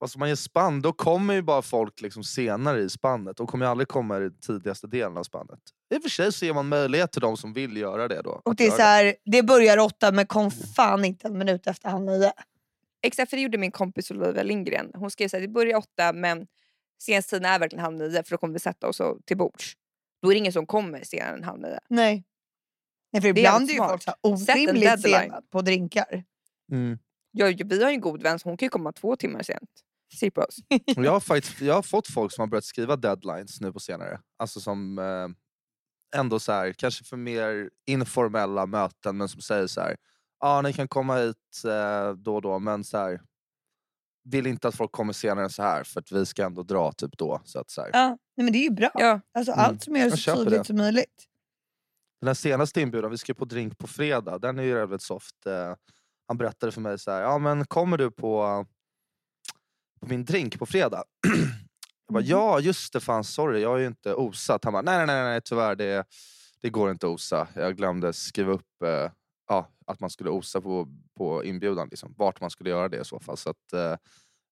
[0.00, 3.36] Alltså man ger spann, då kommer ju bara folk liksom senare i spannet.
[3.36, 5.58] De kommer ju aldrig komma i den tidigaste delen av spannet.
[5.94, 8.40] I och för sig så ger man möjlighet till de som vill göra det då.
[8.44, 11.88] Och det är så här, det börjar åtta men kom fan inte en minut efter
[11.88, 12.32] halv nio.
[13.06, 14.90] Exakt, för det gjorde min kompis Olivia Lindgren.
[14.94, 16.46] Hon skrev här, det börjar åtta men
[16.98, 19.76] senast tiden är verkligen halv nio för då kommer vi sätta oss till bords.
[20.22, 21.78] Då är det ingen som kommer senare än halv nio.
[21.88, 22.24] Nej.
[23.12, 25.20] Nej för Det är ibland är ju folk så orimligt deadline.
[25.20, 26.24] sena på drinkar.
[26.72, 26.98] Mm.
[27.30, 29.70] Jag, vi har ju en god vän så hon kan ju komma två timmar sent.
[30.14, 30.56] Se på oss.
[30.96, 34.20] Jag, har faktiskt, jag har fått folk som har börjat skriva deadlines nu på senare.
[34.38, 35.28] Alltså som eh,
[36.20, 39.96] ändå så här, kanske för mer informella möten men som säger så här.
[40.40, 43.20] Ja, ni kan komma hit eh, då och då men så här.
[44.24, 46.92] Vill inte att folk kommer senare än så här för att vi ska ändå dra
[46.92, 47.40] typ då.
[47.44, 47.90] Så att, så här.
[47.92, 48.90] Ja, nej, men det är ju bra.
[48.94, 49.64] Ja, Alltså, Mm.
[49.64, 50.64] Allt som Jag så tydligt det.
[50.64, 51.24] som möjligt.
[52.20, 55.46] Den här senaste inbjudan, vi ska på drink på fredag, den är ju jävligt soft.
[55.46, 55.74] Eh,
[56.26, 58.66] han berättade för mig så här, ja men kommer du på,
[60.00, 61.04] på min drink på fredag?
[62.06, 62.28] jag bara, Mhm.
[62.28, 64.64] ja just det, fan sorry, jag är ju inte osat.
[64.64, 66.06] Han bara, nej nej nej, nej tyvärr det,
[66.60, 67.48] det går inte att osa.
[67.54, 69.10] Jag glömde skriva upp eh,
[69.48, 72.14] ja, att man skulle osa på, på inbjudan, liksom.
[72.18, 73.36] vart man skulle göra det i så fall.
[73.36, 73.96] Så att, eh,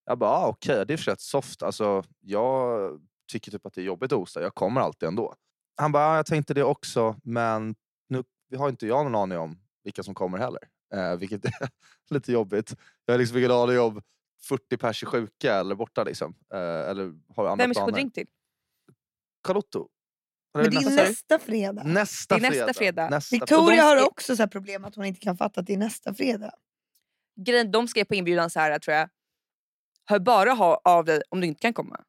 [0.04, 1.62] jag bara, ah, okej, det är för rätt soft.
[1.62, 3.00] Alltså, jag
[3.32, 5.34] tycker typ att det är jobbigt att osa, jag kommer alltid ändå.
[5.76, 7.74] Han bara, ja, jag tänkte det också, men
[8.08, 10.60] nu vi har inte jag någon aning om vilka som kommer heller.
[10.94, 11.68] Eh, vilket är
[12.10, 12.76] lite jobbigt.
[13.04, 14.02] Jag har liksom ingen aning om
[14.42, 16.34] 40 pers är sjuka eller borta liksom.
[16.52, 17.92] Eh, eller har andra vem ska på planer.
[17.92, 18.26] drink till?
[19.42, 19.88] Carlotto.
[20.54, 21.82] Men det är nästa, nästa fredag.
[21.84, 22.74] nästa, Det är nästa fredag.
[22.74, 23.10] fredag.
[23.10, 25.78] Nästa Victoria har också så här problem att hon inte kan fatta att det är
[25.78, 26.50] nästa fredag.
[27.40, 29.08] Grejen, de skrev på inbjudan så här tror jag.
[30.06, 32.00] Hör bara ha av dig om du inte kan komma.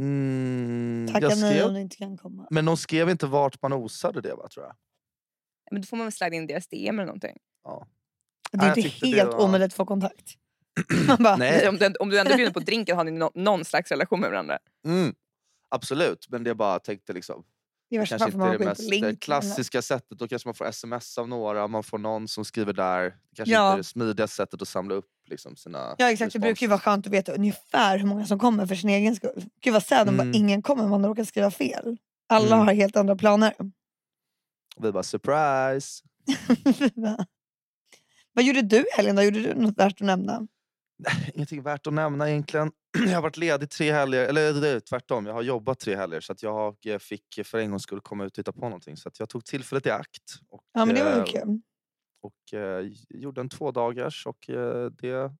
[0.00, 2.46] Mm, Tacka nej om du inte kan komma.
[2.50, 4.76] men de skrev inte vart man osade det va, tror jag.
[5.70, 7.36] Men då får man väl slida in deras DM eller någonting.
[7.64, 7.86] Ja.
[8.52, 10.34] Det Nej, är jag inte helt var- omöjligt att få kontakt.
[11.18, 11.68] Bara, Nej.
[11.68, 14.30] Om du, om du ändå bjuder på drinken har ni nå- någon slags relation med
[14.30, 14.58] varandra.
[14.86, 15.14] Mm,
[15.72, 17.44] absolut, men det bara tänkte liksom
[17.90, 19.20] värsta kanske inte är det mest eh, link.
[19.22, 20.18] klassiska sättet.
[20.18, 23.02] Då kanske man får sms av några, man får någon som skriver där.
[23.02, 23.68] Det kanske Ja.
[23.68, 26.68] inte är det smidigaste sättet att samla upp liksom, sina Ja exakt, det brukar ju
[26.68, 29.44] vara skönt att veta ungefär hur många som kommer för sin egen skull.
[29.60, 30.30] Gud vad sad om Mm.
[30.32, 31.96] bara ingen kommer om man råkar skriva fel.
[32.28, 32.66] Alla Mm.
[32.66, 33.54] har helt andra planer.
[34.76, 36.02] Vi bara surprise.
[38.34, 39.22] Vad gjorde du i helgen då?
[39.22, 40.46] Gjorde du något värt att nämna?
[41.34, 42.72] Ingenting värt att nämna egentligen.
[43.06, 45.26] Jag har varit ledig tre helger, eller det är tvärtom.
[45.26, 48.24] Jag har jobbat tre helger så att jag eh, fick för en gångs skull komma
[48.24, 48.96] ut och titta på någonting.
[48.96, 50.22] Så att jag tog tillfället i akt.
[50.48, 51.60] Och, Ja men det var eh, kul.
[52.22, 55.32] och eh, gjorde en två dagars och eh, det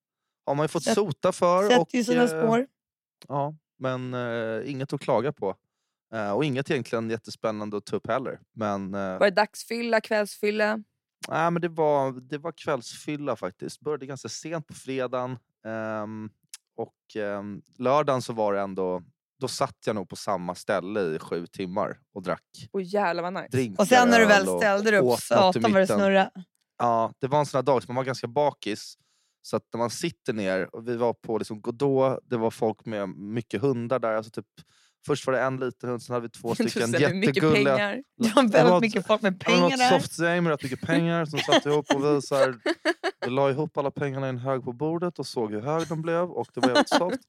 [0.46, 1.62] har man ju fått Sätt- sota för.
[1.62, 2.66] Sätter och, ju sina eh, spår.
[3.28, 5.56] Ja, men eh, inget att klaga på.
[6.14, 8.40] Eh, och inget egentligen jättespännande att ta upp heller.
[8.52, 10.82] Men, eh, Var det dagsfylla, kvällsfylla?
[11.28, 13.80] nej, men det, var, det var kvällsfylla faktiskt.
[13.80, 15.38] Började ganska sent på fredagen.
[15.66, 16.30] Ehm,
[16.76, 19.02] och ehm, lördagen så var det ändå...
[19.40, 23.32] Då satt jag nog på samma ställe i sju timmar och drack Åh jävlar vad
[23.32, 23.48] nice.
[23.50, 26.30] drinkar, Och sen när du väl ställde dig upp, satan vad det snurrade.
[26.78, 28.94] Ja, det var en sån här dag som man var ganska bakis.
[29.42, 32.84] Så att när man sitter ner, och vi var på liksom Godot, det var folk
[32.84, 34.14] med mycket hundar där.
[34.14, 34.46] Alltså typ,
[35.06, 37.76] först var det en liten hund, sen hade vi två stycken jättegulliga...
[37.76, 38.02] pengar.
[38.18, 40.50] Det var Det var väldigt mycket folk med Det var pengar där.
[40.50, 42.54] rätt mycket pengar som satt ihop och vi, så här,
[43.24, 46.02] vi la ihop alla pengarna i en hög på bordet och såg hur hög de
[46.02, 47.20] blev och det var jävligt soft.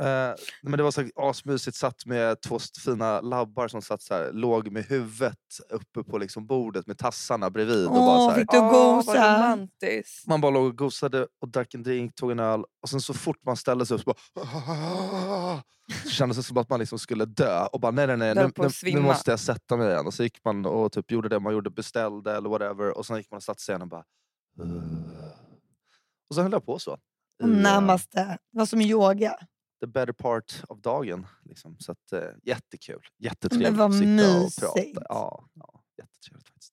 [0.00, 4.32] Eh, men det var så asmysigt, satt med två fina labbar som satt så här,
[4.32, 5.38] låg med huvudet
[5.70, 7.86] uppe på liksom bordet med tassarna bredvid.
[7.86, 9.58] och bara så Åh, här, fick du Åh, gosa?
[10.26, 13.14] man bara låg och gosade och drack en drink, tog en öl och sen så
[13.14, 15.62] fort man ställde sig upp så bara...
[16.04, 18.50] Så kändes det som att man liksom skulle dö och bara nej nej nej, nu,
[18.56, 20.06] nu, nu måste jag sätta mig igen.
[20.06, 23.16] Och så gick man och typ gjorde det man gjorde, beställde eller whatever och sen
[23.16, 24.04] gick man och satte sig igen och bara...
[26.28, 26.98] Och sen höll jag på så.
[27.42, 28.38] i, eh, Namaste.
[28.52, 29.36] Det var som yoga.
[29.80, 31.26] The better part of dagen.
[31.44, 31.76] Liksom.
[31.78, 33.02] Så att, eh, jättekul.
[33.18, 34.62] Jättetrevligt att sitta mysigt.
[34.62, 35.06] och prata.
[35.08, 36.72] Ja, ja, jättetrevligt faktiskt.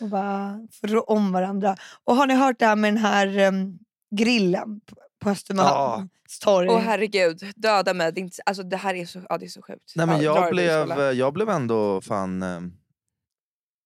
[0.00, 1.76] Och bara rå om varandra.
[2.04, 3.78] Och har ni hört det här med den här em,
[4.16, 6.08] grillen på, på Östermalm?
[6.28, 6.68] Story.
[6.68, 8.12] Åh herregud, döda mig.
[8.12, 9.92] Det, är inte, alltså, det här är så, ja, det är så sjukt.
[9.96, 11.12] Nej, men ja, jag, det, blev, Isabella.
[11.12, 12.42] jag blev ändå fan...
[12.42, 12.60] eh,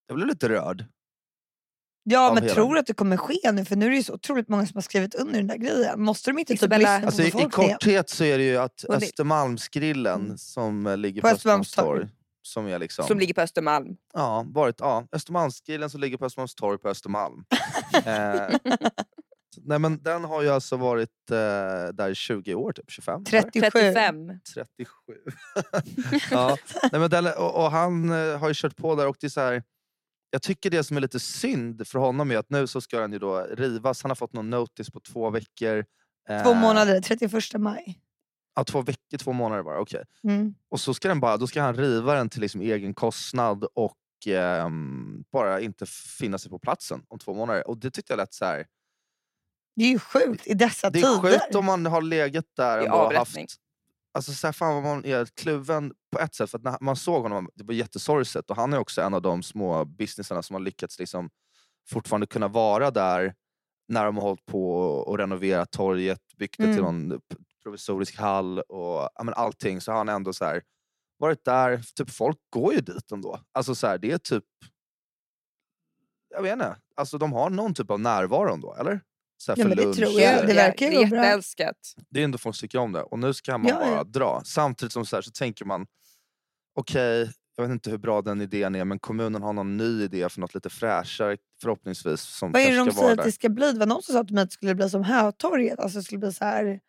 [0.06, 0.84] Jag blev lite rörd.
[2.08, 3.64] Ja men hela- tror du att det kommer ske nu?
[3.64, 6.02] För nu är det ju så otroligt många som har skrivit under den där grejen.
[6.02, 8.56] Måste de inte typ Isabella- lyssna på Alltså, i, I korthet så är det ju
[8.56, 10.38] att Östermalmsgrillen Mm.
[10.38, 11.88] som eh, ligger På på Östermalmstorg.
[11.88, 12.12] Östermalmstorg.
[12.42, 13.04] Som är liksom...
[13.06, 13.96] Som ligger på Östermalm.
[14.14, 17.44] Ja, varit, ja, Östermalmsgrillen som ligger på Östermalmstorg på Östermalm.
[17.94, 18.56] eh,
[19.64, 21.36] nej, men den har ju alltså varit eh,
[21.94, 23.14] där i 20 år, typ 25?
[23.14, 23.42] eller?
[23.42, 23.70] 37.
[23.70, 24.28] 35.
[24.54, 24.92] 37.
[26.30, 26.56] ja.
[26.92, 29.28] Nej, men den, och, och han eh, har ju kört på där och det är
[29.28, 29.62] så här,
[30.36, 33.12] jag tycker det som är lite synd för honom är att nu så ska den
[33.12, 34.02] ju då rivas.
[34.02, 35.84] Han har fått någon notice på två veckor.
[36.42, 38.00] Två Eh, månader, 31 maj.
[38.54, 39.80] Ja, två veckor, två månader bara.
[39.80, 40.04] okej.
[40.24, 40.54] Mm.
[40.70, 43.96] Och så ska, den bara, då ska han riva den till liksom egen kostnad och
[44.26, 45.86] ehm, bara inte
[46.18, 47.68] finna sig på platsen om två månader.
[47.68, 48.66] Och det tyckte jag lät så här.
[49.76, 51.38] Det är ju sjukt i dessa Det är tider.
[51.38, 53.36] sjukt om man har legat där och haft...
[54.16, 56.50] Alltså så här, fan vad man är kluven på ett sätt.
[56.50, 58.50] För att när man såg honom, det var jättesorgset.
[58.50, 61.30] Och han är också en av de små businessarna som har lyckats liksom
[61.88, 63.34] fortfarande kunna vara där
[63.88, 67.08] när de har hållit på och renoverat torget, byggt det till Mm.
[67.08, 69.80] någon p- provisorisk hall och ja, men allting.
[69.80, 70.62] Så har han ändå så här,
[71.18, 71.82] varit där.
[71.96, 73.40] Typ, folk går ju dit ändå.
[73.52, 74.44] Alltså så här, det är typ...
[76.28, 76.76] Jag vet inte.
[76.96, 79.00] Alltså, de har någon typ av närvaro ändå, eller?
[79.38, 80.46] Så här Ja, för men det lunch tror jag.
[80.46, 81.18] Det verkar ju det bra.
[81.24, 81.76] jätteälskat.
[82.10, 83.02] det är ändå folk som tycker om det.
[83.02, 83.90] Och nu ska man Ja, ja.
[83.90, 84.42] bara dra.
[84.44, 85.86] Samtidigt som så, här, så tänker man,
[86.74, 90.28] okej, jag vet inte hur bra den idén är, men kommunen har någon ny idé
[90.28, 92.20] för något lite fräschare förhoppningsvis.
[92.20, 93.72] Som Vad är det de säger att det ska bli?
[93.72, 95.78] Det var någon som sa till mig att det skulle bli som Hötorget.
[95.80, 96.80] Alltså det skulle bli så här...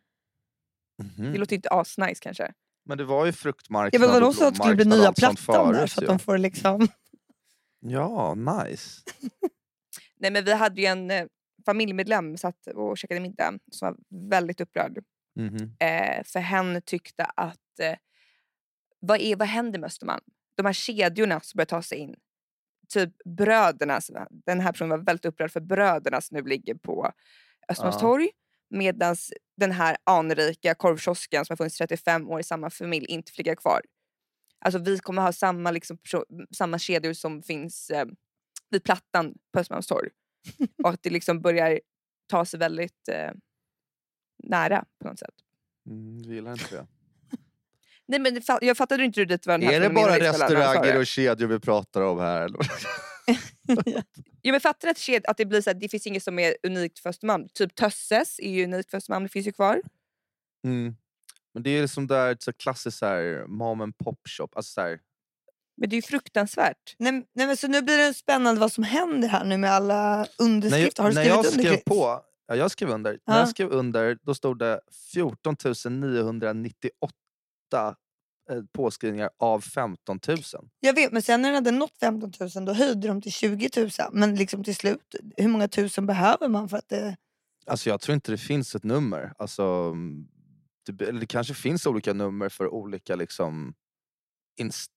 [1.03, 1.31] Mhm.
[1.31, 2.53] Det låter inte asnice kanske.
[2.85, 4.85] Men det var ju Jag fruktmarknad vet vad och de sa att det skulle bli
[4.85, 6.87] nya plattan där så att de får liksom...
[7.79, 9.01] Ja, nice.
[10.19, 11.25] Nej, men vi hade ju en eh,
[11.67, 13.97] familjemedlem satt och käkade middag som var
[14.29, 15.03] väldigt upprörd.
[15.35, 15.75] Mhm.
[15.79, 17.95] Eh, för hen tyckte att eh,
[18.99, 20.23] vad, är, vad händer med Östermalm?
[20.55, 22.15] De här kedjorna som börjar ta sig in.
[22.89, 27.11] Typ brödernas, den här personen var väldigt upprörd för bröderna som nu ligger på
[27.69, 28.29] Östermalmstorg.
[28.69, 29.15] Medan
[29.57, 33.81] den här anrika korvkiosken som har funnits 35 år i samma familj inte ligga kvar.
[34.65, 35.97] Alltså vi kommer ha samma, liksom,
[36.51, 38.05] samma kedjor som finns eh,
[38.69, 40.09] vid Plattan på Östermalmstorg.
[40.83, 41.79] Och att det liksom börjar
[42.27, 43.31] ta sig väldigt eh,
[44.43, 45.35] nära på något sätt.
[45.89, 46.87] Mm, du gillar inte det.
[48.07, 50.99] Nej, men det jag fattade inte dit var den här Är det bara restauranger det.
[50.99, 52.41] och kedjor vi pratar om här?
[52.45, 54.03] eller?
[54.51, 56.99] Men fattar att, ked- att det blir så här, det finns inget som är unikt
[56.99, 57.47] för Östermalm.
[57.53, 59.81] Typ Tösses är ju unikt för Östermalm, det finns ju kvar.
[60.63, 60.95] Mm.
[61.53, 64.49] Men det är liksom där så klassiskt så här, mom and pop shop.
[64.55, 64.99] Alltså så här,
[65.77, 66.95] Men det är ju fruktansvärt.
[66.99, 70.17] Nej, nej, men så nu blir det spännande vad som händer här nu med alla
[70.17, 71.03] när underskrifter.
[71.03, 71.63] Har jag, du när skrivit jag under?
[71.63, 73.11] skrev på, ja, jag skrev under.
[73.27, 73.39] När Ja.
[73.39, 74.79] jag skrev under då stod det
[75.13, 75.55] 14
[75.89, 77.95] 998
[78.51, 80.37] eh, påskrivningar av 15 000.
[80.79, 83.69] Jag vet, men sen när den hade nått 15 000 då höjde de till 20
[83.77, 83.89] 000.
[84.11, 87.15] Men liksom till slut, hur många tusen behöver man för att det...
[87.65, 89.33] Alltså jag tror inte det finns ett nummer.
[89.37, 90.27] Alltså, mm,
[90.85, 93.73] det, det kanske finns olika nummer för olika liksom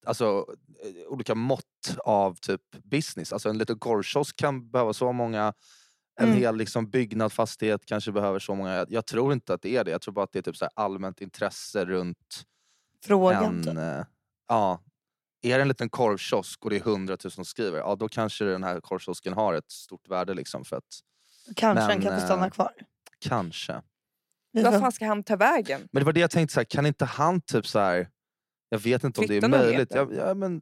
[0.07, 0.47] alltså,
[0.85, 3.33] eh, olika mått av typ business.
[3.33, 5.53] Alltså en liten korvkiosk kan behöva så många.
[6.21, 6.39] En Mm.
[6.39, 8.75] hel liksom, byggnad, fastighet kanske behöver så många.
[8.75, 9.91] Jag, jag tror inte att det är det.
[9.91, 12.43] Jag tror bara att det är typ så här allmänt intresse runt
[13.05, 13.45] Frågan.
[13.45, 13.63] en...
[13.65, 13.77] typ.
[13.77, 14.05] eh,
[14.49, 14.81] ja,
[15.43, 18.45] är det en liten korvkiosk och det är 100 000 som skriver, ja då kanske
[18.45, 20.35] den här korvkiosken har ett stort värde.
[20.35, 20.85] Liksom, för att,
[21.57, 22.73] Kanske den men, kan få stanna eh, kvar.
[23.19, 23.83] kanske.
[24.53, 25.89] Vad fan ska han ta vägen?
[25.93, 28.09] Men det var det jag tänkte, så här, kan inte han typ så här,
[28.71, 29.93] jag vet inte om det är möjligt.
[29.95, 30.61] Ja, ja, men,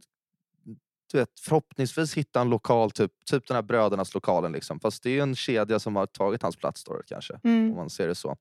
[1.12, 4.52] du vet, förhoppningsvis hitta en lokal, typ, typ den här brödernas lokalen.
[4.52, 4.80] Liksom.
[4.80, 7.40] Fast det är en kedja som har tagit hans plats då kanske.
[7.44, 7.70] Mm.
[7.70, 8.36] Om man ser det så.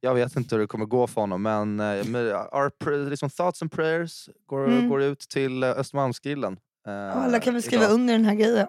[0.00, 3.62] Jag vet inte hur det kommer gå för honom men eh, med our liksom, thoughts
[3.62, 4.88] and prayers går, Mm.
[4.88, 6.58] går ut till eh, Östermalmsgrillen.
[6.86, 7.94] eh, Alla kan väl skriva idag.
[7.94, 8.66] under den här grejen.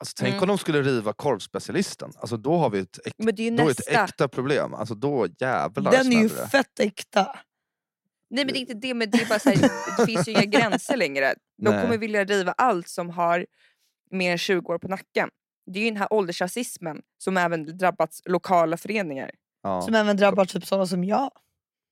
[0.00, 0.42] Alltså, tänk Mm.
[0.42, 2.12] om de skulle riva korvspecialisten.
[2.16, 3.12] Alltså, då har vi ett, äk-
[3.56, 4.04] då är ett nästa.
[4.04, 4.74] äkta problem.
[4.74, 6.48] Alltså, då jävlar Den är ju det.
[6.48, 7.26] fett äkta.
[8.30, 10.32] Nej men det är inte det, men det är bara så här, det finns ju
[10.32, 11.34] inga gränser längre.
[11.62, 11.82] De Nej.
[11.82, 13.46] kommer vilja riva allt som har
[14.10, 15.28] mer än 20 år på nacken.
[15.72, 19.30] Det är ju den här åldersrasismen som även drabbat lokala föreningar.
[19.62, 19.82] Ja.
[19.82, 21.30] Som även drabbar typ sådana som jag.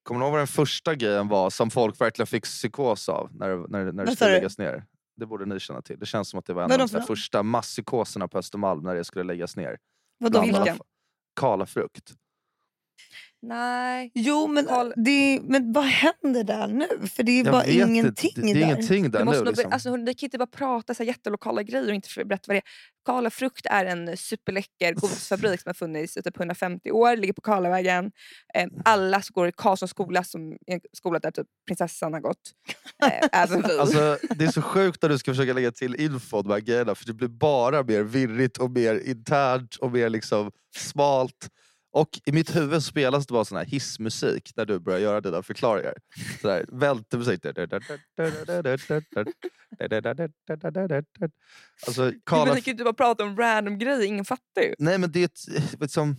[0.03, 3.49] Kommer du ihåg vad den första grejen var som folk verkligen fick psykos av när,
[3.49, 4.85] det- när, när det skulle läggas ner?
[5.17, 5.99] Det borde ni känna till.
[5.99, 8.95] Det känns som att det var en Vadå av de första masspsykoserna på Östermalm när
[8.95, 9.79] det skulle läggas ner.
[10.19, 10.41] Vadå?
[10.43, 10.79] Vilken?
[11.41, 12.13] Kala frukt.
[13.47, 14.11] Nej.
[14.15, 17.09] Jo men, det, men vad händer där nu?
[17.09, 18.63] För det är Jag bara vet ingenting det, det är där.
[18.63, 19.51] ingenting där Du måste nu.
[19.51, 19.73] Liksom.
[19.73, 22.59] alltså, ni kan inte bara prata så här jättelokala grejer och inte berätta vad det
[22.59, 22.63] är.
[23.05, 27.41] Kala frukt är en superläcker godisfabrik som har funnits i typ 150 år, ligger på
[27.41, 28.13] Karlavägen.
[28.55, 32.21] Eh, alla som går i Karlssons skola, som är en skola där typ prinsessan har
[32.21, 32.53] gått.
[33.05, 33.79] Eh, även vi.
[33.79, 36.61] Alltså, det är så sjukt när du ska försöka lägga till info om de här
[36.61, 41.49] grejerna för det blir bara mer virrigt och mer internt och mer liksom smalt.
[41.95, 45.43] Och i mitt huvud spelas det bara sån här hissmusik när du börjar göra dina
[45.43, 45.95] förklaringar.
[46.41, 47.47] Sådär, vältemusik.
[51.87, 52.55] Alltså, men Karla...
[52.55, 54.75] ni kan ju inte bara prata om random grejer, ingen fattar ju.
[54.79, 56.17] Nej men det är ett, liksom,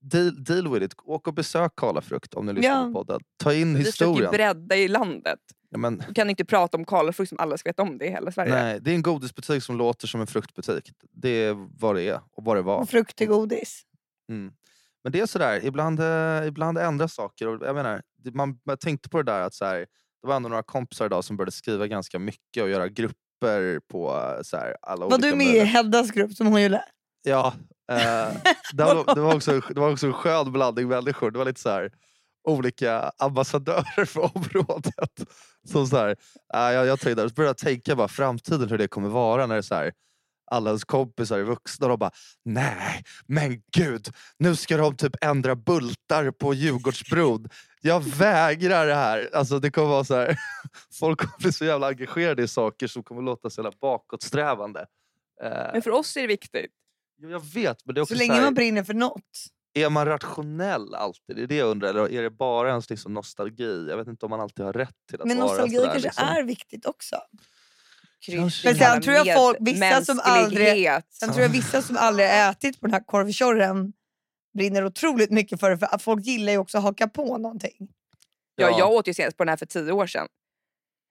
[0.00, 0.94] deal, deal with it.
[1.04, 2.84] Åk och besök Karla Frukt om ni lyssnar Ja.
[2.86, 3.20] på podden.
[3.36, 4.30] Ta in Vi försöker historien.
[4.32, 5.38] bredda i landet.
[5.70, 8.10] Ja, men, Du kan inte prata om Karlafrukt som alla ska veta om det i
[8.10, 8.52] hela Sverige.
[8.52, 10.92] nej, det är en godisbutik som låter som en fruktbutik.
[11.12, 12.84] Det är vad det är och vad det var.
[12.86, 13.82] Frukt är godis.
[14.28, 14.52] Mm.
[15.04, 17.48] Men det är sådär, ibland, eh, ibland ändras saker.
[17.48, 18.02] Och jag menar,
[18.34, 19.78] man, man tänkte på det där att så här,
[20.22, 24.08] det var ändå några kompisar idag som började skriva ganska mycket och göra grupper på
[24.16, 26.84] eh, så här, alla Var olika du med i möjliga- Heddas grupp som hon gjorde?
[27.22, 27.54] Ja.
[27.92, 27.96] Eh,
[28.72, 31.30] det, var, det, var också, det var också en skön blandning människor.
[31.30, 31.90] Det var lite så här
[32.48, 35.30] olika ambassadörer för området.
[35.68, 36.16] Som så här,
[36.54, 39.62] äh, jag, jag, tänkte, började tänka bara framtiden hur det kommer vara när det är
[39.62, 39.92] så här,
[40.46, 42.10] alla ens kompisar är vuxna och de bara
[42.44, 47.48] nej men gud nu ska de typ ändra bultar på Djurgårdsbron.
[47.80, 49.30] Jag vägrar det här.
[49.34, 50.36] Alltså det kommer vara så här,
[50.98, 54.86] folk kommer bli så jävla engagerade i saker som kommer låta så jävla bakåtsträvande.
[55.42, 56.70] Eh, Men för oss är det viktigt.
[57.22, 59.22] Jo, jag vet, men det är också Så så länge här, man brinner för något.
[59.74, 61.36] är man rationell alltid?
[61.36, 61.88] Det är det jag undrar.
[61.88, 63.86] Eller är det bara ens liksom nostalgi?
[63.90, 66.08] Jag vet inte om man alltid har rätt till att Men vara nostalgi sådär, kanske
[66.08, 66.24] liksom.
[66.24, 67.16] är viktigt också.
[68.32, 68.68] Kanske.
[68.68, 70.88] Men sen tror jag folk- vissa som aldrig-.
[71.10, 73.92] Sen tror jag vissa som aldrig ätit på den här korvtjorren
[74.58, 75.78] brinner otroligt mycket för det.
[75.78, 77.76] För att folk gillar ju också att haka på någonting.
[78.54, 78.78] Ja, Ja.
[78.78, 80.28] jag åt ju senast på den här för tio år sedan.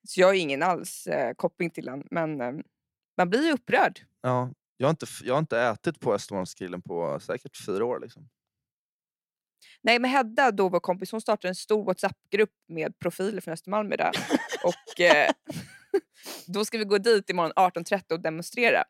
[0.08, 2.04] Så jag har ingen alls eh, koppling till den.
[2.12, 2.52] Men eh,
[3.18, 4.00] man blir ju upprörd.
[4.22, 8.00] Ja, jag, har inte, jag har inte ätit på Östermalmsgrillen på säkert fyra år.
[8.00, 8.30] Liksom.
[9.82, 13.94] Nej men Hedda, då vår kompis, hon startade en stor WhatsApp-grupp med profiler från Östermalm
[13.94, 14.12] idag.
[14.64, 15.32] Och eh,
[16.46, 18.84] då ska vi gå dit imorgon 18.30 och demonstrera.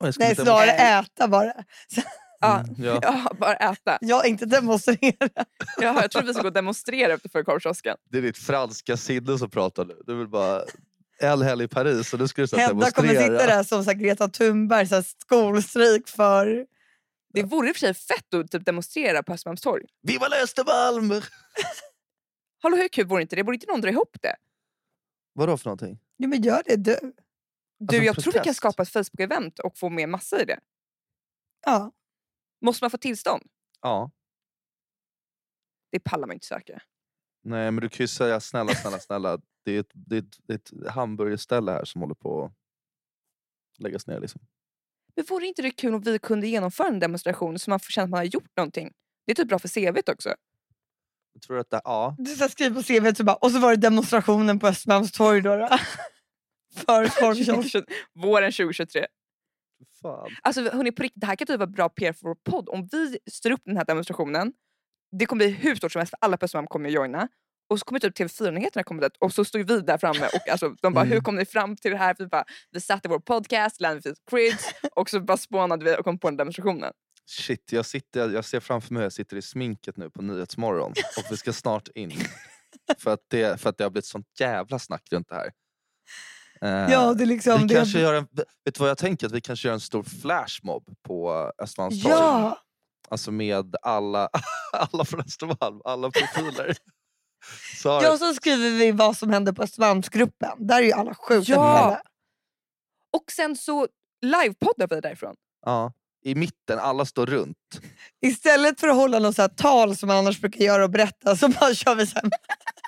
[0.00, 1.52] Och Nej snarare äta bara.
[2.40, 2.98] Ja, Mm, ja.
[3.02, 3.98] ja, bara äta.
[4.00, 5.28] Jag inte demonstrera.
[5.80, 7.96] Ja, jag tror vi ska gå och demonstrera utanför korvkiosken.
[8.10, 9.96] Det är ditt franska sinne som pratar nu.
[10.06, 10.64] Du vill bara
[11.20, 13.38] en helg i Paris och nu ska du så här Hedda kommer demonstrera.
[13.40, 16.66] sitta där som så här, Greta Thunberg, så här, skolstrejk för...
[17.34, 19.84] Det vore i och för sig fett att typ demonstrera på Östermalmstorg.
[20.02, 21.22] Viva Östermalm!
[22.62, 23.44] Hallå hur kul vore inte det?
[23.44, 24.36] Borde inte någon dra ihop det?
[25.32, 25.98] Vadå för någonting?
[26.20, 26.96] Ja, men gör det du.
[27.78, 28.56] Du, Alltså jag tror vi kan protest?
[28.56, 30.60] skapa ett Facebook-event och få med massa i det.
[31.66, 31.92] Ja.
[32.60, 33.42] Måste man få tillstånd?
[33.80, 34.10] Ja.
[35.90, 36.82] Det pallar man inte söka.
[37.44, 39.40] Nej men du kan ju säga snälla, snälla, snälla.
[39.64, 43.78] Det är ett, det är ett, det är ett hamburgerställe här som håller på att
[43.78, 44.20] läggas ner.
[44.20, 44.40] Liksom.
[45.16, 48.04] Men vore inte det kul om vi kunde genomföra en demonstration så man får känna
[48.04, 48.92] att man har gjort någonting?
[49.26, 50.34] Det är typ bra för CVt också.
[51.38, 52.14] Jag tror att det, ja.
[52.18, 55.56] Du så skriver på CV så bara, och så var det demonstrationen på Östermalmstorg då.
[55.56, 55.68] då.
[56.86, 57.02] För.
[58.22, 59.06] Våren 2023.
[60.02, 60.30] Fan.
[60.42, 62.68] Alltså hörni, på riktigt, det här kan typ vara bra PR för vår podd.
[62.68, 64.52] Om vi styr upp den här demonstrationen,
[65.18, 67.28] det kommer bli hur stort som helst för alla på Östermalm kommer att joina.
[67.70, 70.74] Och så kommer typ TV4-nyheterna komma dit och så står vi där framme och alltså,
[70.82, 71.12] de bara Mm.
[71.12, 74.18] “hur kom ni fram till det här?” Vi, bara, vi satt i vår podcast, Landfis
[74.30, 76.92] Quiz och så bara spånade vi och kom på den demonstrationen.
[77.30, 81.24] Shit, jag, sitter, jag ser framför mig jag sitter i sminket nu på Nyhetsmorgon och
[81.30, 82.12] vi ska snart in.
[82.98, 85.52] för, att det, för att det har blivit sånt jävla snack runt det här.
[86.60, 87.60] Eh, Ja, det är liksom...
[87.60, 88.28] vi det kanske gör en,
[88.64, 89.26] vet du vad jag tänker?
[89.26, 92.14] Att vi kanske gör en stor flashmob på Östermalmstorg.
[92.14, 92.58] ja,
[93.08, 94.28] Alltså med alla,
[94.72, 96.76] alla från Östermalm, alla profiler.
[97.84, 100.66] Ja, och så skriver vi vad som hände på Östermalmsgruppen.
[100.66, 102.02] Där är ju alla sjuka Ja.
[103.16, 103.88] Och sen så
[104.22, 105.34] livepoddar vi därifrån.
[105.66, 105.92] ja,
[106.24, 107.80] I mitten, alla står runt.
[108.26, 111.36] Istället för att hålla något så här tal som man annars brukar göra och berätta
[111.36, 112.30] så bara kör vi så här.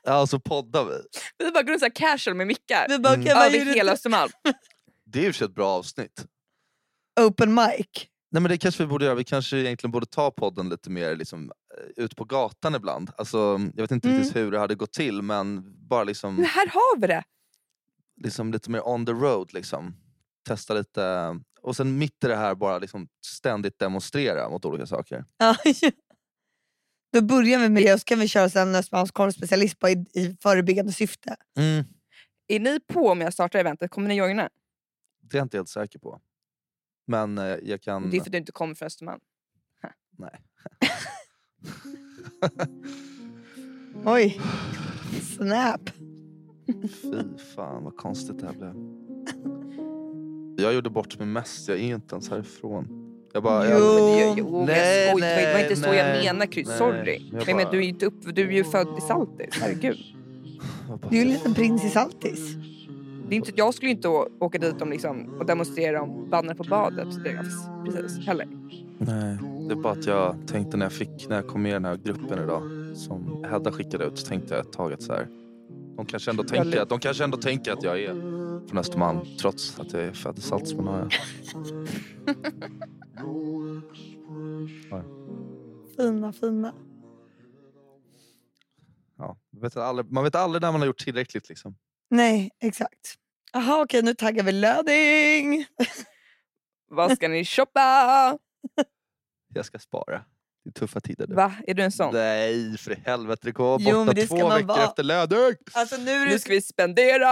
[0.04, 0.94] Ja, så poddar vi.
[1.38, 2.86] Vi bara går runt så här casual med mickar.
[2.88, 3.26] Vi bara, Mm.
[3.36, 3.94] vad Över gjorde hela du?
[3.94, 4.30] Östermalm.
[5.04, 6.26] Det är ju för sig ett bra avsnitt.
[7.20, 7.86] Open mic.
[8.32, 9.14] Nej men det kanske vi borde göra.
[9.14, 11.52] Vi kanske egentligen borde ta podden lite mer liksom,
[11.96, 13.10] eh, ut på gatan ibland.
[13.18, 13.38] Alltså,
[13.74, 14.20] jag vet inte Mm.
[14.20, 17.22] riktigt hur det hade gått till men bara Men liksom, här har vi det.
[18.16, 19.52] liksom lite mer on the road.
[19.52, 19.96] Liksom.
[20.48, 21.36] Testa lite.
[21.62, 25.24] Och sen mitt i det här bara liksom ständigt demonstrera mot olika saker.
[25.36, 25.90] Ja, ja.
[27.12, 29.92] Då börjar vi med det och så kan vi köra sen Östermalms korvspecialist på i,
[30.12, 31.36] i förebyggande syfte.
[31.56, 31.84] Mm.
[32.48, 33.90] Är ni på om jag startar eventet?
[33.90, 34.48] Kommer ni joina?
[35.22, 36.20] Det är jag inte helt säker på.
[37.06, 38.10] Men eh, jag kan...
[38.10, 39.20] Det är för att du inte kommer från Östermalm.
[40.18, 40.40] Nej.
[44.04, 44.40] Oj,
[45.36, 45.90] snap.
[47.02, 48.74] Fy fan vad konstigt det här blev.
[50.60, 53.06] Jag gjorde bort mig mest, jag är inte ens härifrån.
[53.32, 53.78] Jag bara, Jo.
[53.78, 55.36] jag, Jo, Nej, jag skojar.
[55.46, 56.68] Det var inte så jag nej, menar Kryss.
[56.68, 56.78] nej.
[56.78, 57.16] Sorry.
[57.32, 59.58] Jag Men, men bara- du är ju inte upp, du är ju född i Saltis.
[59.60, 59.96] Herregud.
[60.88, 62.54] bara, Du är ju en liten prins i Saltis.
[63.28, 64.08] Det är inte, jag skulle ju inte
[64.40, 67.08] åka dit om liksom, och demonstrera om bannor på badet.
[67.24, 67.44] Det,
[67.84, 68.46] precis, heller.
[68.98, 69.36] Nej,
[69.68, 71.84] det är bara att jag tänkte när jag, fick, när jag kom med i den
[71.84, 72.62] här gruppen idag
[72.96, 75.26] som Hedda skickade ut så tänkte jag ett tag att så här,
[76.00, 78.14] de, kanske ändå tänker, att- de kanske ändå tänker att jag är
[78.68, 80.40] från Östermalm trots att jag är född i
[81.00, 81.12] jag.
[85.96, 86.74] Fina, fina.
[89.18, 91.48] Ja, man, vet aldrig, man vet aldrig när man har gjort tillräckligt.
[91.48, 91.76] Liksom.
[92.10, 93.14] Nej, exakt.
[93.52, 95.66] Jaha, okej nu taggar vi löding.
[96.88, 98.38] Vad ska ni shoppa?
[99.54, 100.24] Jag ska spara.
[100.64, 101.34] Det är tuffa tider nu.
[101.34, 101.52] Va?
[101.66, 102.14] Är du en sån?
[102.14, 103.40] Nej, för helvete.
[103.44, 104.84] Det kommer Jo, vara men borta det ska två man veckor vara.
[104.84, 105.58] efter lödök.
[105.72, 107.28] Alltså nu Nu ska vi spendera!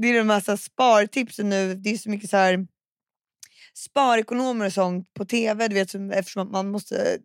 [0.00, 1.74] det är de massa spartipsen nu.
[1.74, 2.66] Det är så mycket så här
[3.74, 5.68] sparekonomer och sånt på tv.
[5.68, 7.18] Du vet, som, eftersom man måste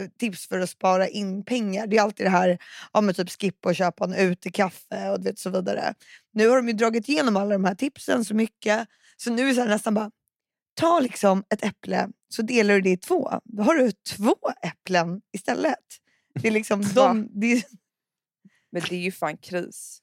[0.00, 1.86] eh, tips för att spara in pengar.
[1.86, 2.58] Det är alltid det här
[2.92, 5.94] ja, med typ skippa och köpa en utekaffe och du vet, så vidare.
[6.32, 8.88] Nu har de ju dragit igenom alla de här tipsen så mycket.
[9.16, 10.10] Så nu är det så här nästan bara,
[10.74, 13.40] ta liksom ett äpple så delar du det i två.
[13.44, 15.78] Då har du två äpplen istället.
[16.34, 17.62] Det är liksom de, det är,
[18.72, 20.00] Men det är ju fan kris.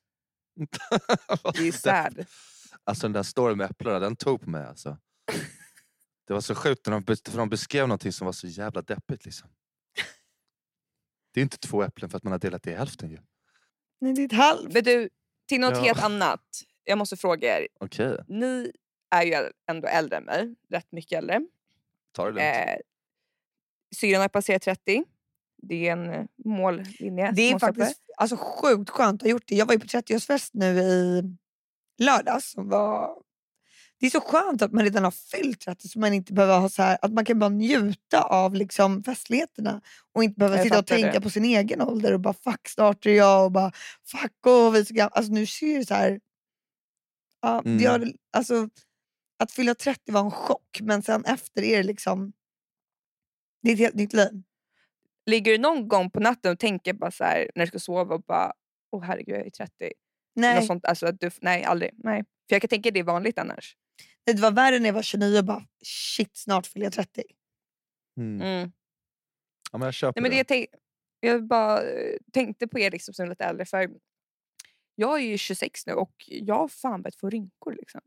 [1.53, 2.25] Det är sad.
[2.83, 4.97] Alltså den där storyn med äpplena, den tog på mig alltså.
[6.27, 9.25] Det var så sjukt när de, för de beskrev någonting som var så jävla deppigt
[9.25, 9.49] liksom.
[11.33, 13.17] Det är inte två äpplen för att man har delat det i hälften ju.
[14.01, 14.73] nej, det är ett halvt.
[14.73, 15.09] Men du,
[15.47, 15.83] till något Ja.
[15.83, 16.45] helt annat.
[16.83, 17.67] Jag måste fråga er.
[17.79, 18.71] Okej, Ni
[19.11, 20.55] är ju ändå äldre än mig.
[20.69, 21.41] Rätt mycket äldre.
[22.11, 22.41] ta det lugnt.
[22.69, 22.75] Eh,
[23.95, 25.03] syrran har passerat 30.
[25.63, 27.31] Det är en eh, mållinje.
[27.31, 29.55] Det är faktiskt alltså, sjukt skönt att ha gjort det.
[29.55, 31.23] Jag var ju på 30-årsfest nu i
[32.03, 32.51] lördags.
[32.51, 33.17] Som var...
[33.99, 36.69] Det är så skönt att man redan har fyllt 30 så man inte behöver ha
[36.69, 39.81] så här, att man kan bara njuta av liksom, festligheterna
[40.13, 41.21] och inte behöva Jag sitta och tänka det.
[41.21, 43.71] på sin egen ålder och bara fuck snart är jag och bara
[44.11, 45.09] fuck och vi så gamla.
[45.13, 46.19] Alltså nu ser det så här...
[47.41, 47.77] Ja, Mm.
[47.77, 48.69] det har, alltså,
[49.41, 52.33] att fylla 30 var en chock men sen efter är det liksom
[53.61, 54.43] det är ett helt nytt liv.
[55.25, 58.15] Ligger du någon gång på natten och tänker bara så här, när du ska sova
[58.15, 58.53] och bara
[58.91, 59.91] åh herregud jag är 30.
[60.35, 60.55] Nej.
[60.55, 61.91] Något sånt, alltså, att du, nej aldrig.
[61.93, 62.23] Nej.
[62.23, 63.77] För jag kan tänka det är vanligt annars.
[64.25, 67.23] Det var värre när jag var 29 och bara shit snart fyller jag 30.
[68.17, 68.41] Mm.
[68.41, 68.71] Mm.
[69.71, 70.67] Ja, men jag köper Nej, men det jag, tänk,
[71.19, 73.65] jag bara eh, tänkte på er liksom, som är lite äldre.
[73.65, 73.91] För
[74.95, 77.75] jag är ju 26 nu och jag har fan börjat få rynkor.
[77.75, 78.01] Liksom.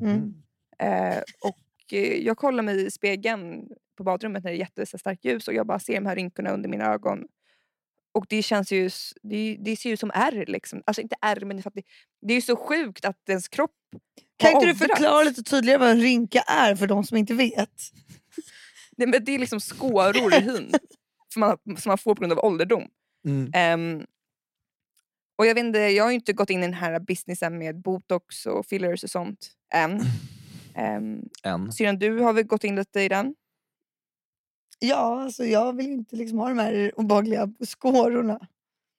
[0.00, 0.42] Mm.
[0.82, 5.48] Eh, och eh, jag kollar mig i spegeln på badrummet när det är jättestarkt ljus
[5.48, 7.24] och jag bara ser de här rynkorna under mina ögon.
[8.14, 8.90] Och det känns ju,
[9.22, 10.44] det, det ser ut som ärr.
[10.46, 10.82] Liksom.
[10.86, 11.82] Alltså inte ärr men det,
[12.22, 13.70] det är ju så sjukt att ens kropp
[14.36, 17.82] Kan inte du förklara lite tydligare vad en rynka är för de som inte vet?
[18.96, 20.72] Nej, men det är liksom skåror i hyn
[21.32, 22.88] som man, som man får på grund av ålderdom.
[23.26, 23.50] Mm.
[23.54, 24.06] Ehm,
[25.38, 27.82] och jag vet inte, jag har ju inte gått in i den här businessen med
[27.82, 30.00] botox och fillers och sånt än.
[30.76, 31.72] Um, En.
[31.72, 33.34] Syrran, du har väl gått in lite i den?
[34.78, 38.38] Ja, alltså jag vill inte liksom ha de här obehagliga skårorna.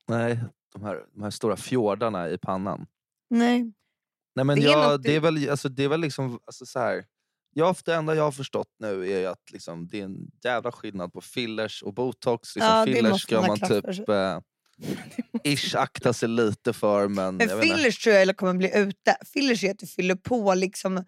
[0.07, 0.39] Nej,
[0.73, 2.85] de här, de här stora fjordarna i pannan.
[3.29, 3.73] Nej.
[4.35, 6.65] Nej, men Det är jag, något- det, är väl, alltså, det är väl liksom alltså,
[6.65, 7.05] så här.
[7.55, 11.13] Jag, det enda jag har förstått nu är att liksom, det är en jävla skillnad
[11.13, 12.55] på fillers och botox.
[12.55, 14.39] Liksom, Ja, det fillers måste ska man typ eh,
[15.43, 17.07] ish akta sig lite för.
[17.07, 17.77] Men, Men jag vet inte.
[17.77, 19.15] fillers tror jag kommer bli ute.
[19.33, 21.05] Fillers är att du fyller på, liksom,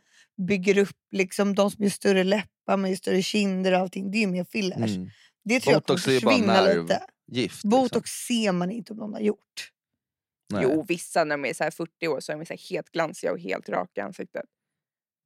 [0.47, 4.11] bygger upp liksom, de som gör större läppar, med större kinder och allting.
[4.11, 4.95] Det är ju mer fillers.
[4.95, 5.09] Mm.
[5.43, 6.99] Det tror Botox är jag ju bara kommer försvinna lite.
[7.27, 7.63] nervgift.
[7.63, 9.71] Botox ser man inte om någon har gjort.
[10.53, 10.63] Nej.
[10.63, 12.89] Jo, vissa när de är så här 40 år så är de så här helt
[12.91, 14.45] glansiga och helt raka i ansiktet.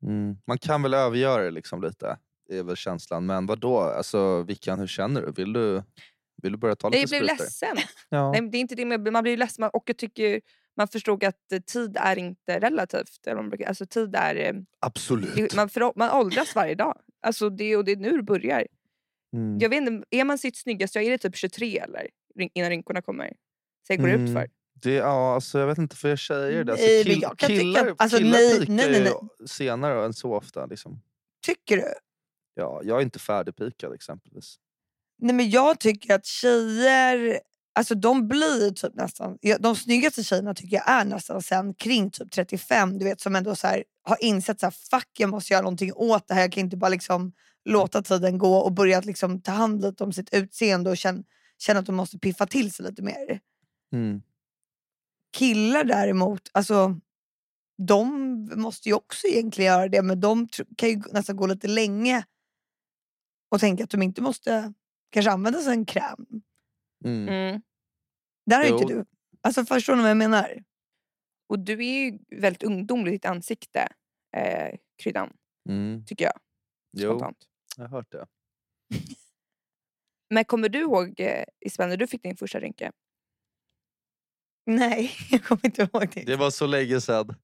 [0.04, 0.38] Mm.
[0.48, 2.18] Man kan väl övergöra det liksom lite.
[2.50, 3.26] Det är väl känslan.
[3.26, 3.80] Men vad då?
[3.80, 5.32] Alltså, Vickan, hur känner du?
[5.32, 5.84] Vill du,
[6.42, 7.44] vill du börja ta lite Jag blev sprutor?
[7.44, 7.78] ledsen.
[8.10, 8.32] Ja.
[8.32, 10.42] Nej, men det är inte det, men man blir ledsen och jag tycker
[10.80, 13.28] man förstod att eh, tid är inte relativt.
[13.28, 15.56] Eller vad man brukar- Alltså tid är, eh, Absolut.
[15.56, 17.00] man, för, man åldras varje dag.
[17.22, 18.68] Alltså det, och det är nu det börjar.
[19.34, 19.58] Mm.
[19.60, 22.08] Jag vet inte, är man sitt snyggaste, är det typ 23 eller?
[22.54, 23.28] Innan rynkorna kommer.
[23.88, 24.26] Så jag går Mm.
[24.26, 24.50] ut för.
[24.74, 26.64] Det, ja, alltså, jag vet inte för er tjejer.
[26.64, 26.72] det.
[26.72, 29.14] Alltså, Nej, kill, jag kan tycka killar att- alltså, killar nej, pikar nej,
[29.46, 30.66] senare än så ofta.
[30.66, 31.02] Liksom.
[31.46, 31.94] Tycker du?
[32.54, 34.56] Ja, jag är inte färdigpikad exempelvis.
[35.18, 37.40] Nej, men jag tycker att tjejer,
[37.76, 42.32] alltså de blir typ nästan, de snyggaste tjejerna tycker jag är nästan sen kring typ
[42.32, 45.62] 35, du vet som ändå så här, har insett så här, fuck jag måste göra
[45.62, 47.34] någonting åt det här, jag kan inte bara liksom
[47.66, 51.24] låta tiden gå och börja att liksom ta hand lite om sitt utseende och känna,
[51.58, 53.40] känna att de måste piffa till sig lite mer.
[53.94, 54.22] Mm.
[55.38, 57.00] Killar däremot, alltså
[57.78, 58.10] de
[58.56, 60.48] måste ju också egentligen göra det men de
[60.78, 62.24] kan ju nästan gå lite länge
[63.50, 64.74] och tänka att de inte måste
[65.10, 66.26] kanske använda sig en kräm.
[67.06, 67.28] Mm.
[67.30, 67.62] Mm.
[68.46, 69.00] Där har inte Jo.
[69.00, 69.06] du.
[69.42, 70.64] Alltså förstår ni vad jag menar?
[71.50, 73.88] Och du är ju väldigt ungdomlig i ditt ansikte,
[74.38, 75.34] eh, Kryddan,
[75.70, 76.06] Mm.
[76.06, 76.40] tycker jag.
[76.98, 77.38] Jo, Spontant.
[77.78, 78.26] jag har hört det.
[80.30, 82.92] Men kommer du ihåg eh, Isabel, när du fick din första rynka?
[84.66, 86.24] Nej, jag kommer inte ihåg det.
[86.24, 87.36] Det var så länge sedan.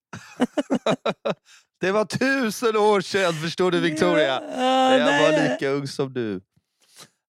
[1.80, 4.41] det var tusen år sedan, förstår du Victoria?
[4.56, 5.32] Ja, jag nej.
[5.32, 6.41] var lika ung som du.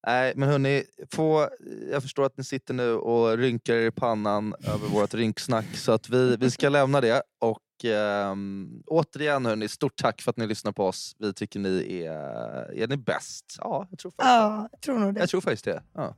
[0.07, 1.49] Nej, men hörni, få,
[1.91, 5.77] jag förstår att ni sitter nu och rynkar er i pannan över vårt rynksnack.
[5.77, 7.23] Så att vi, vi ska lämna det.
[7.41, 11.17] Och ehm, återigen hörni, stort tack för att ni lyssnar på oss.
[11.19, 13.45] Vi tycker ni är, är ni bäst.
[13.59, 15.21] Ja, jag tror faktiskt, Ja, jag tror nog det.
[15.21, 15.83] jag tror faktiskt det.
[15.95, 16.15] Ja.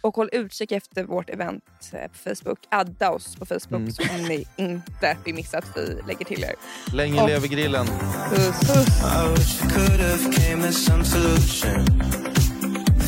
[0.00, 2.58] Och håll utkik efter vårt event eh, på Facebook.
[2.68, 3.92] Adda oss på Facebook Mm.
[3.92, 6.54] så om ni inte vill missa att vi lägger till er.
[6.94, 7.86] Länge Och- lever grillen.
[8.30, 9.60] Puss!
[10.38, 10.54] I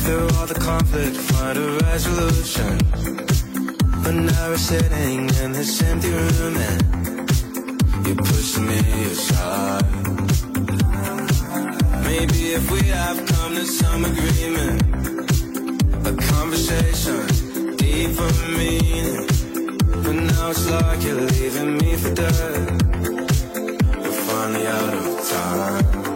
[0.07, 2.77] Through all the conflict, find a resolution.
[4.03, 8.79] But now we're sitting in this empty room and you're pushing me
[9.11, 9.83] aside.
[12.05, 14.81] Maybe if we have come to some agreement,
[16.07, 19.27] a conversation deeper meaning.
[20.05, 22.81] But now it's like you're leaving me for dead.
[23.99, 26.06] We're finally out of time.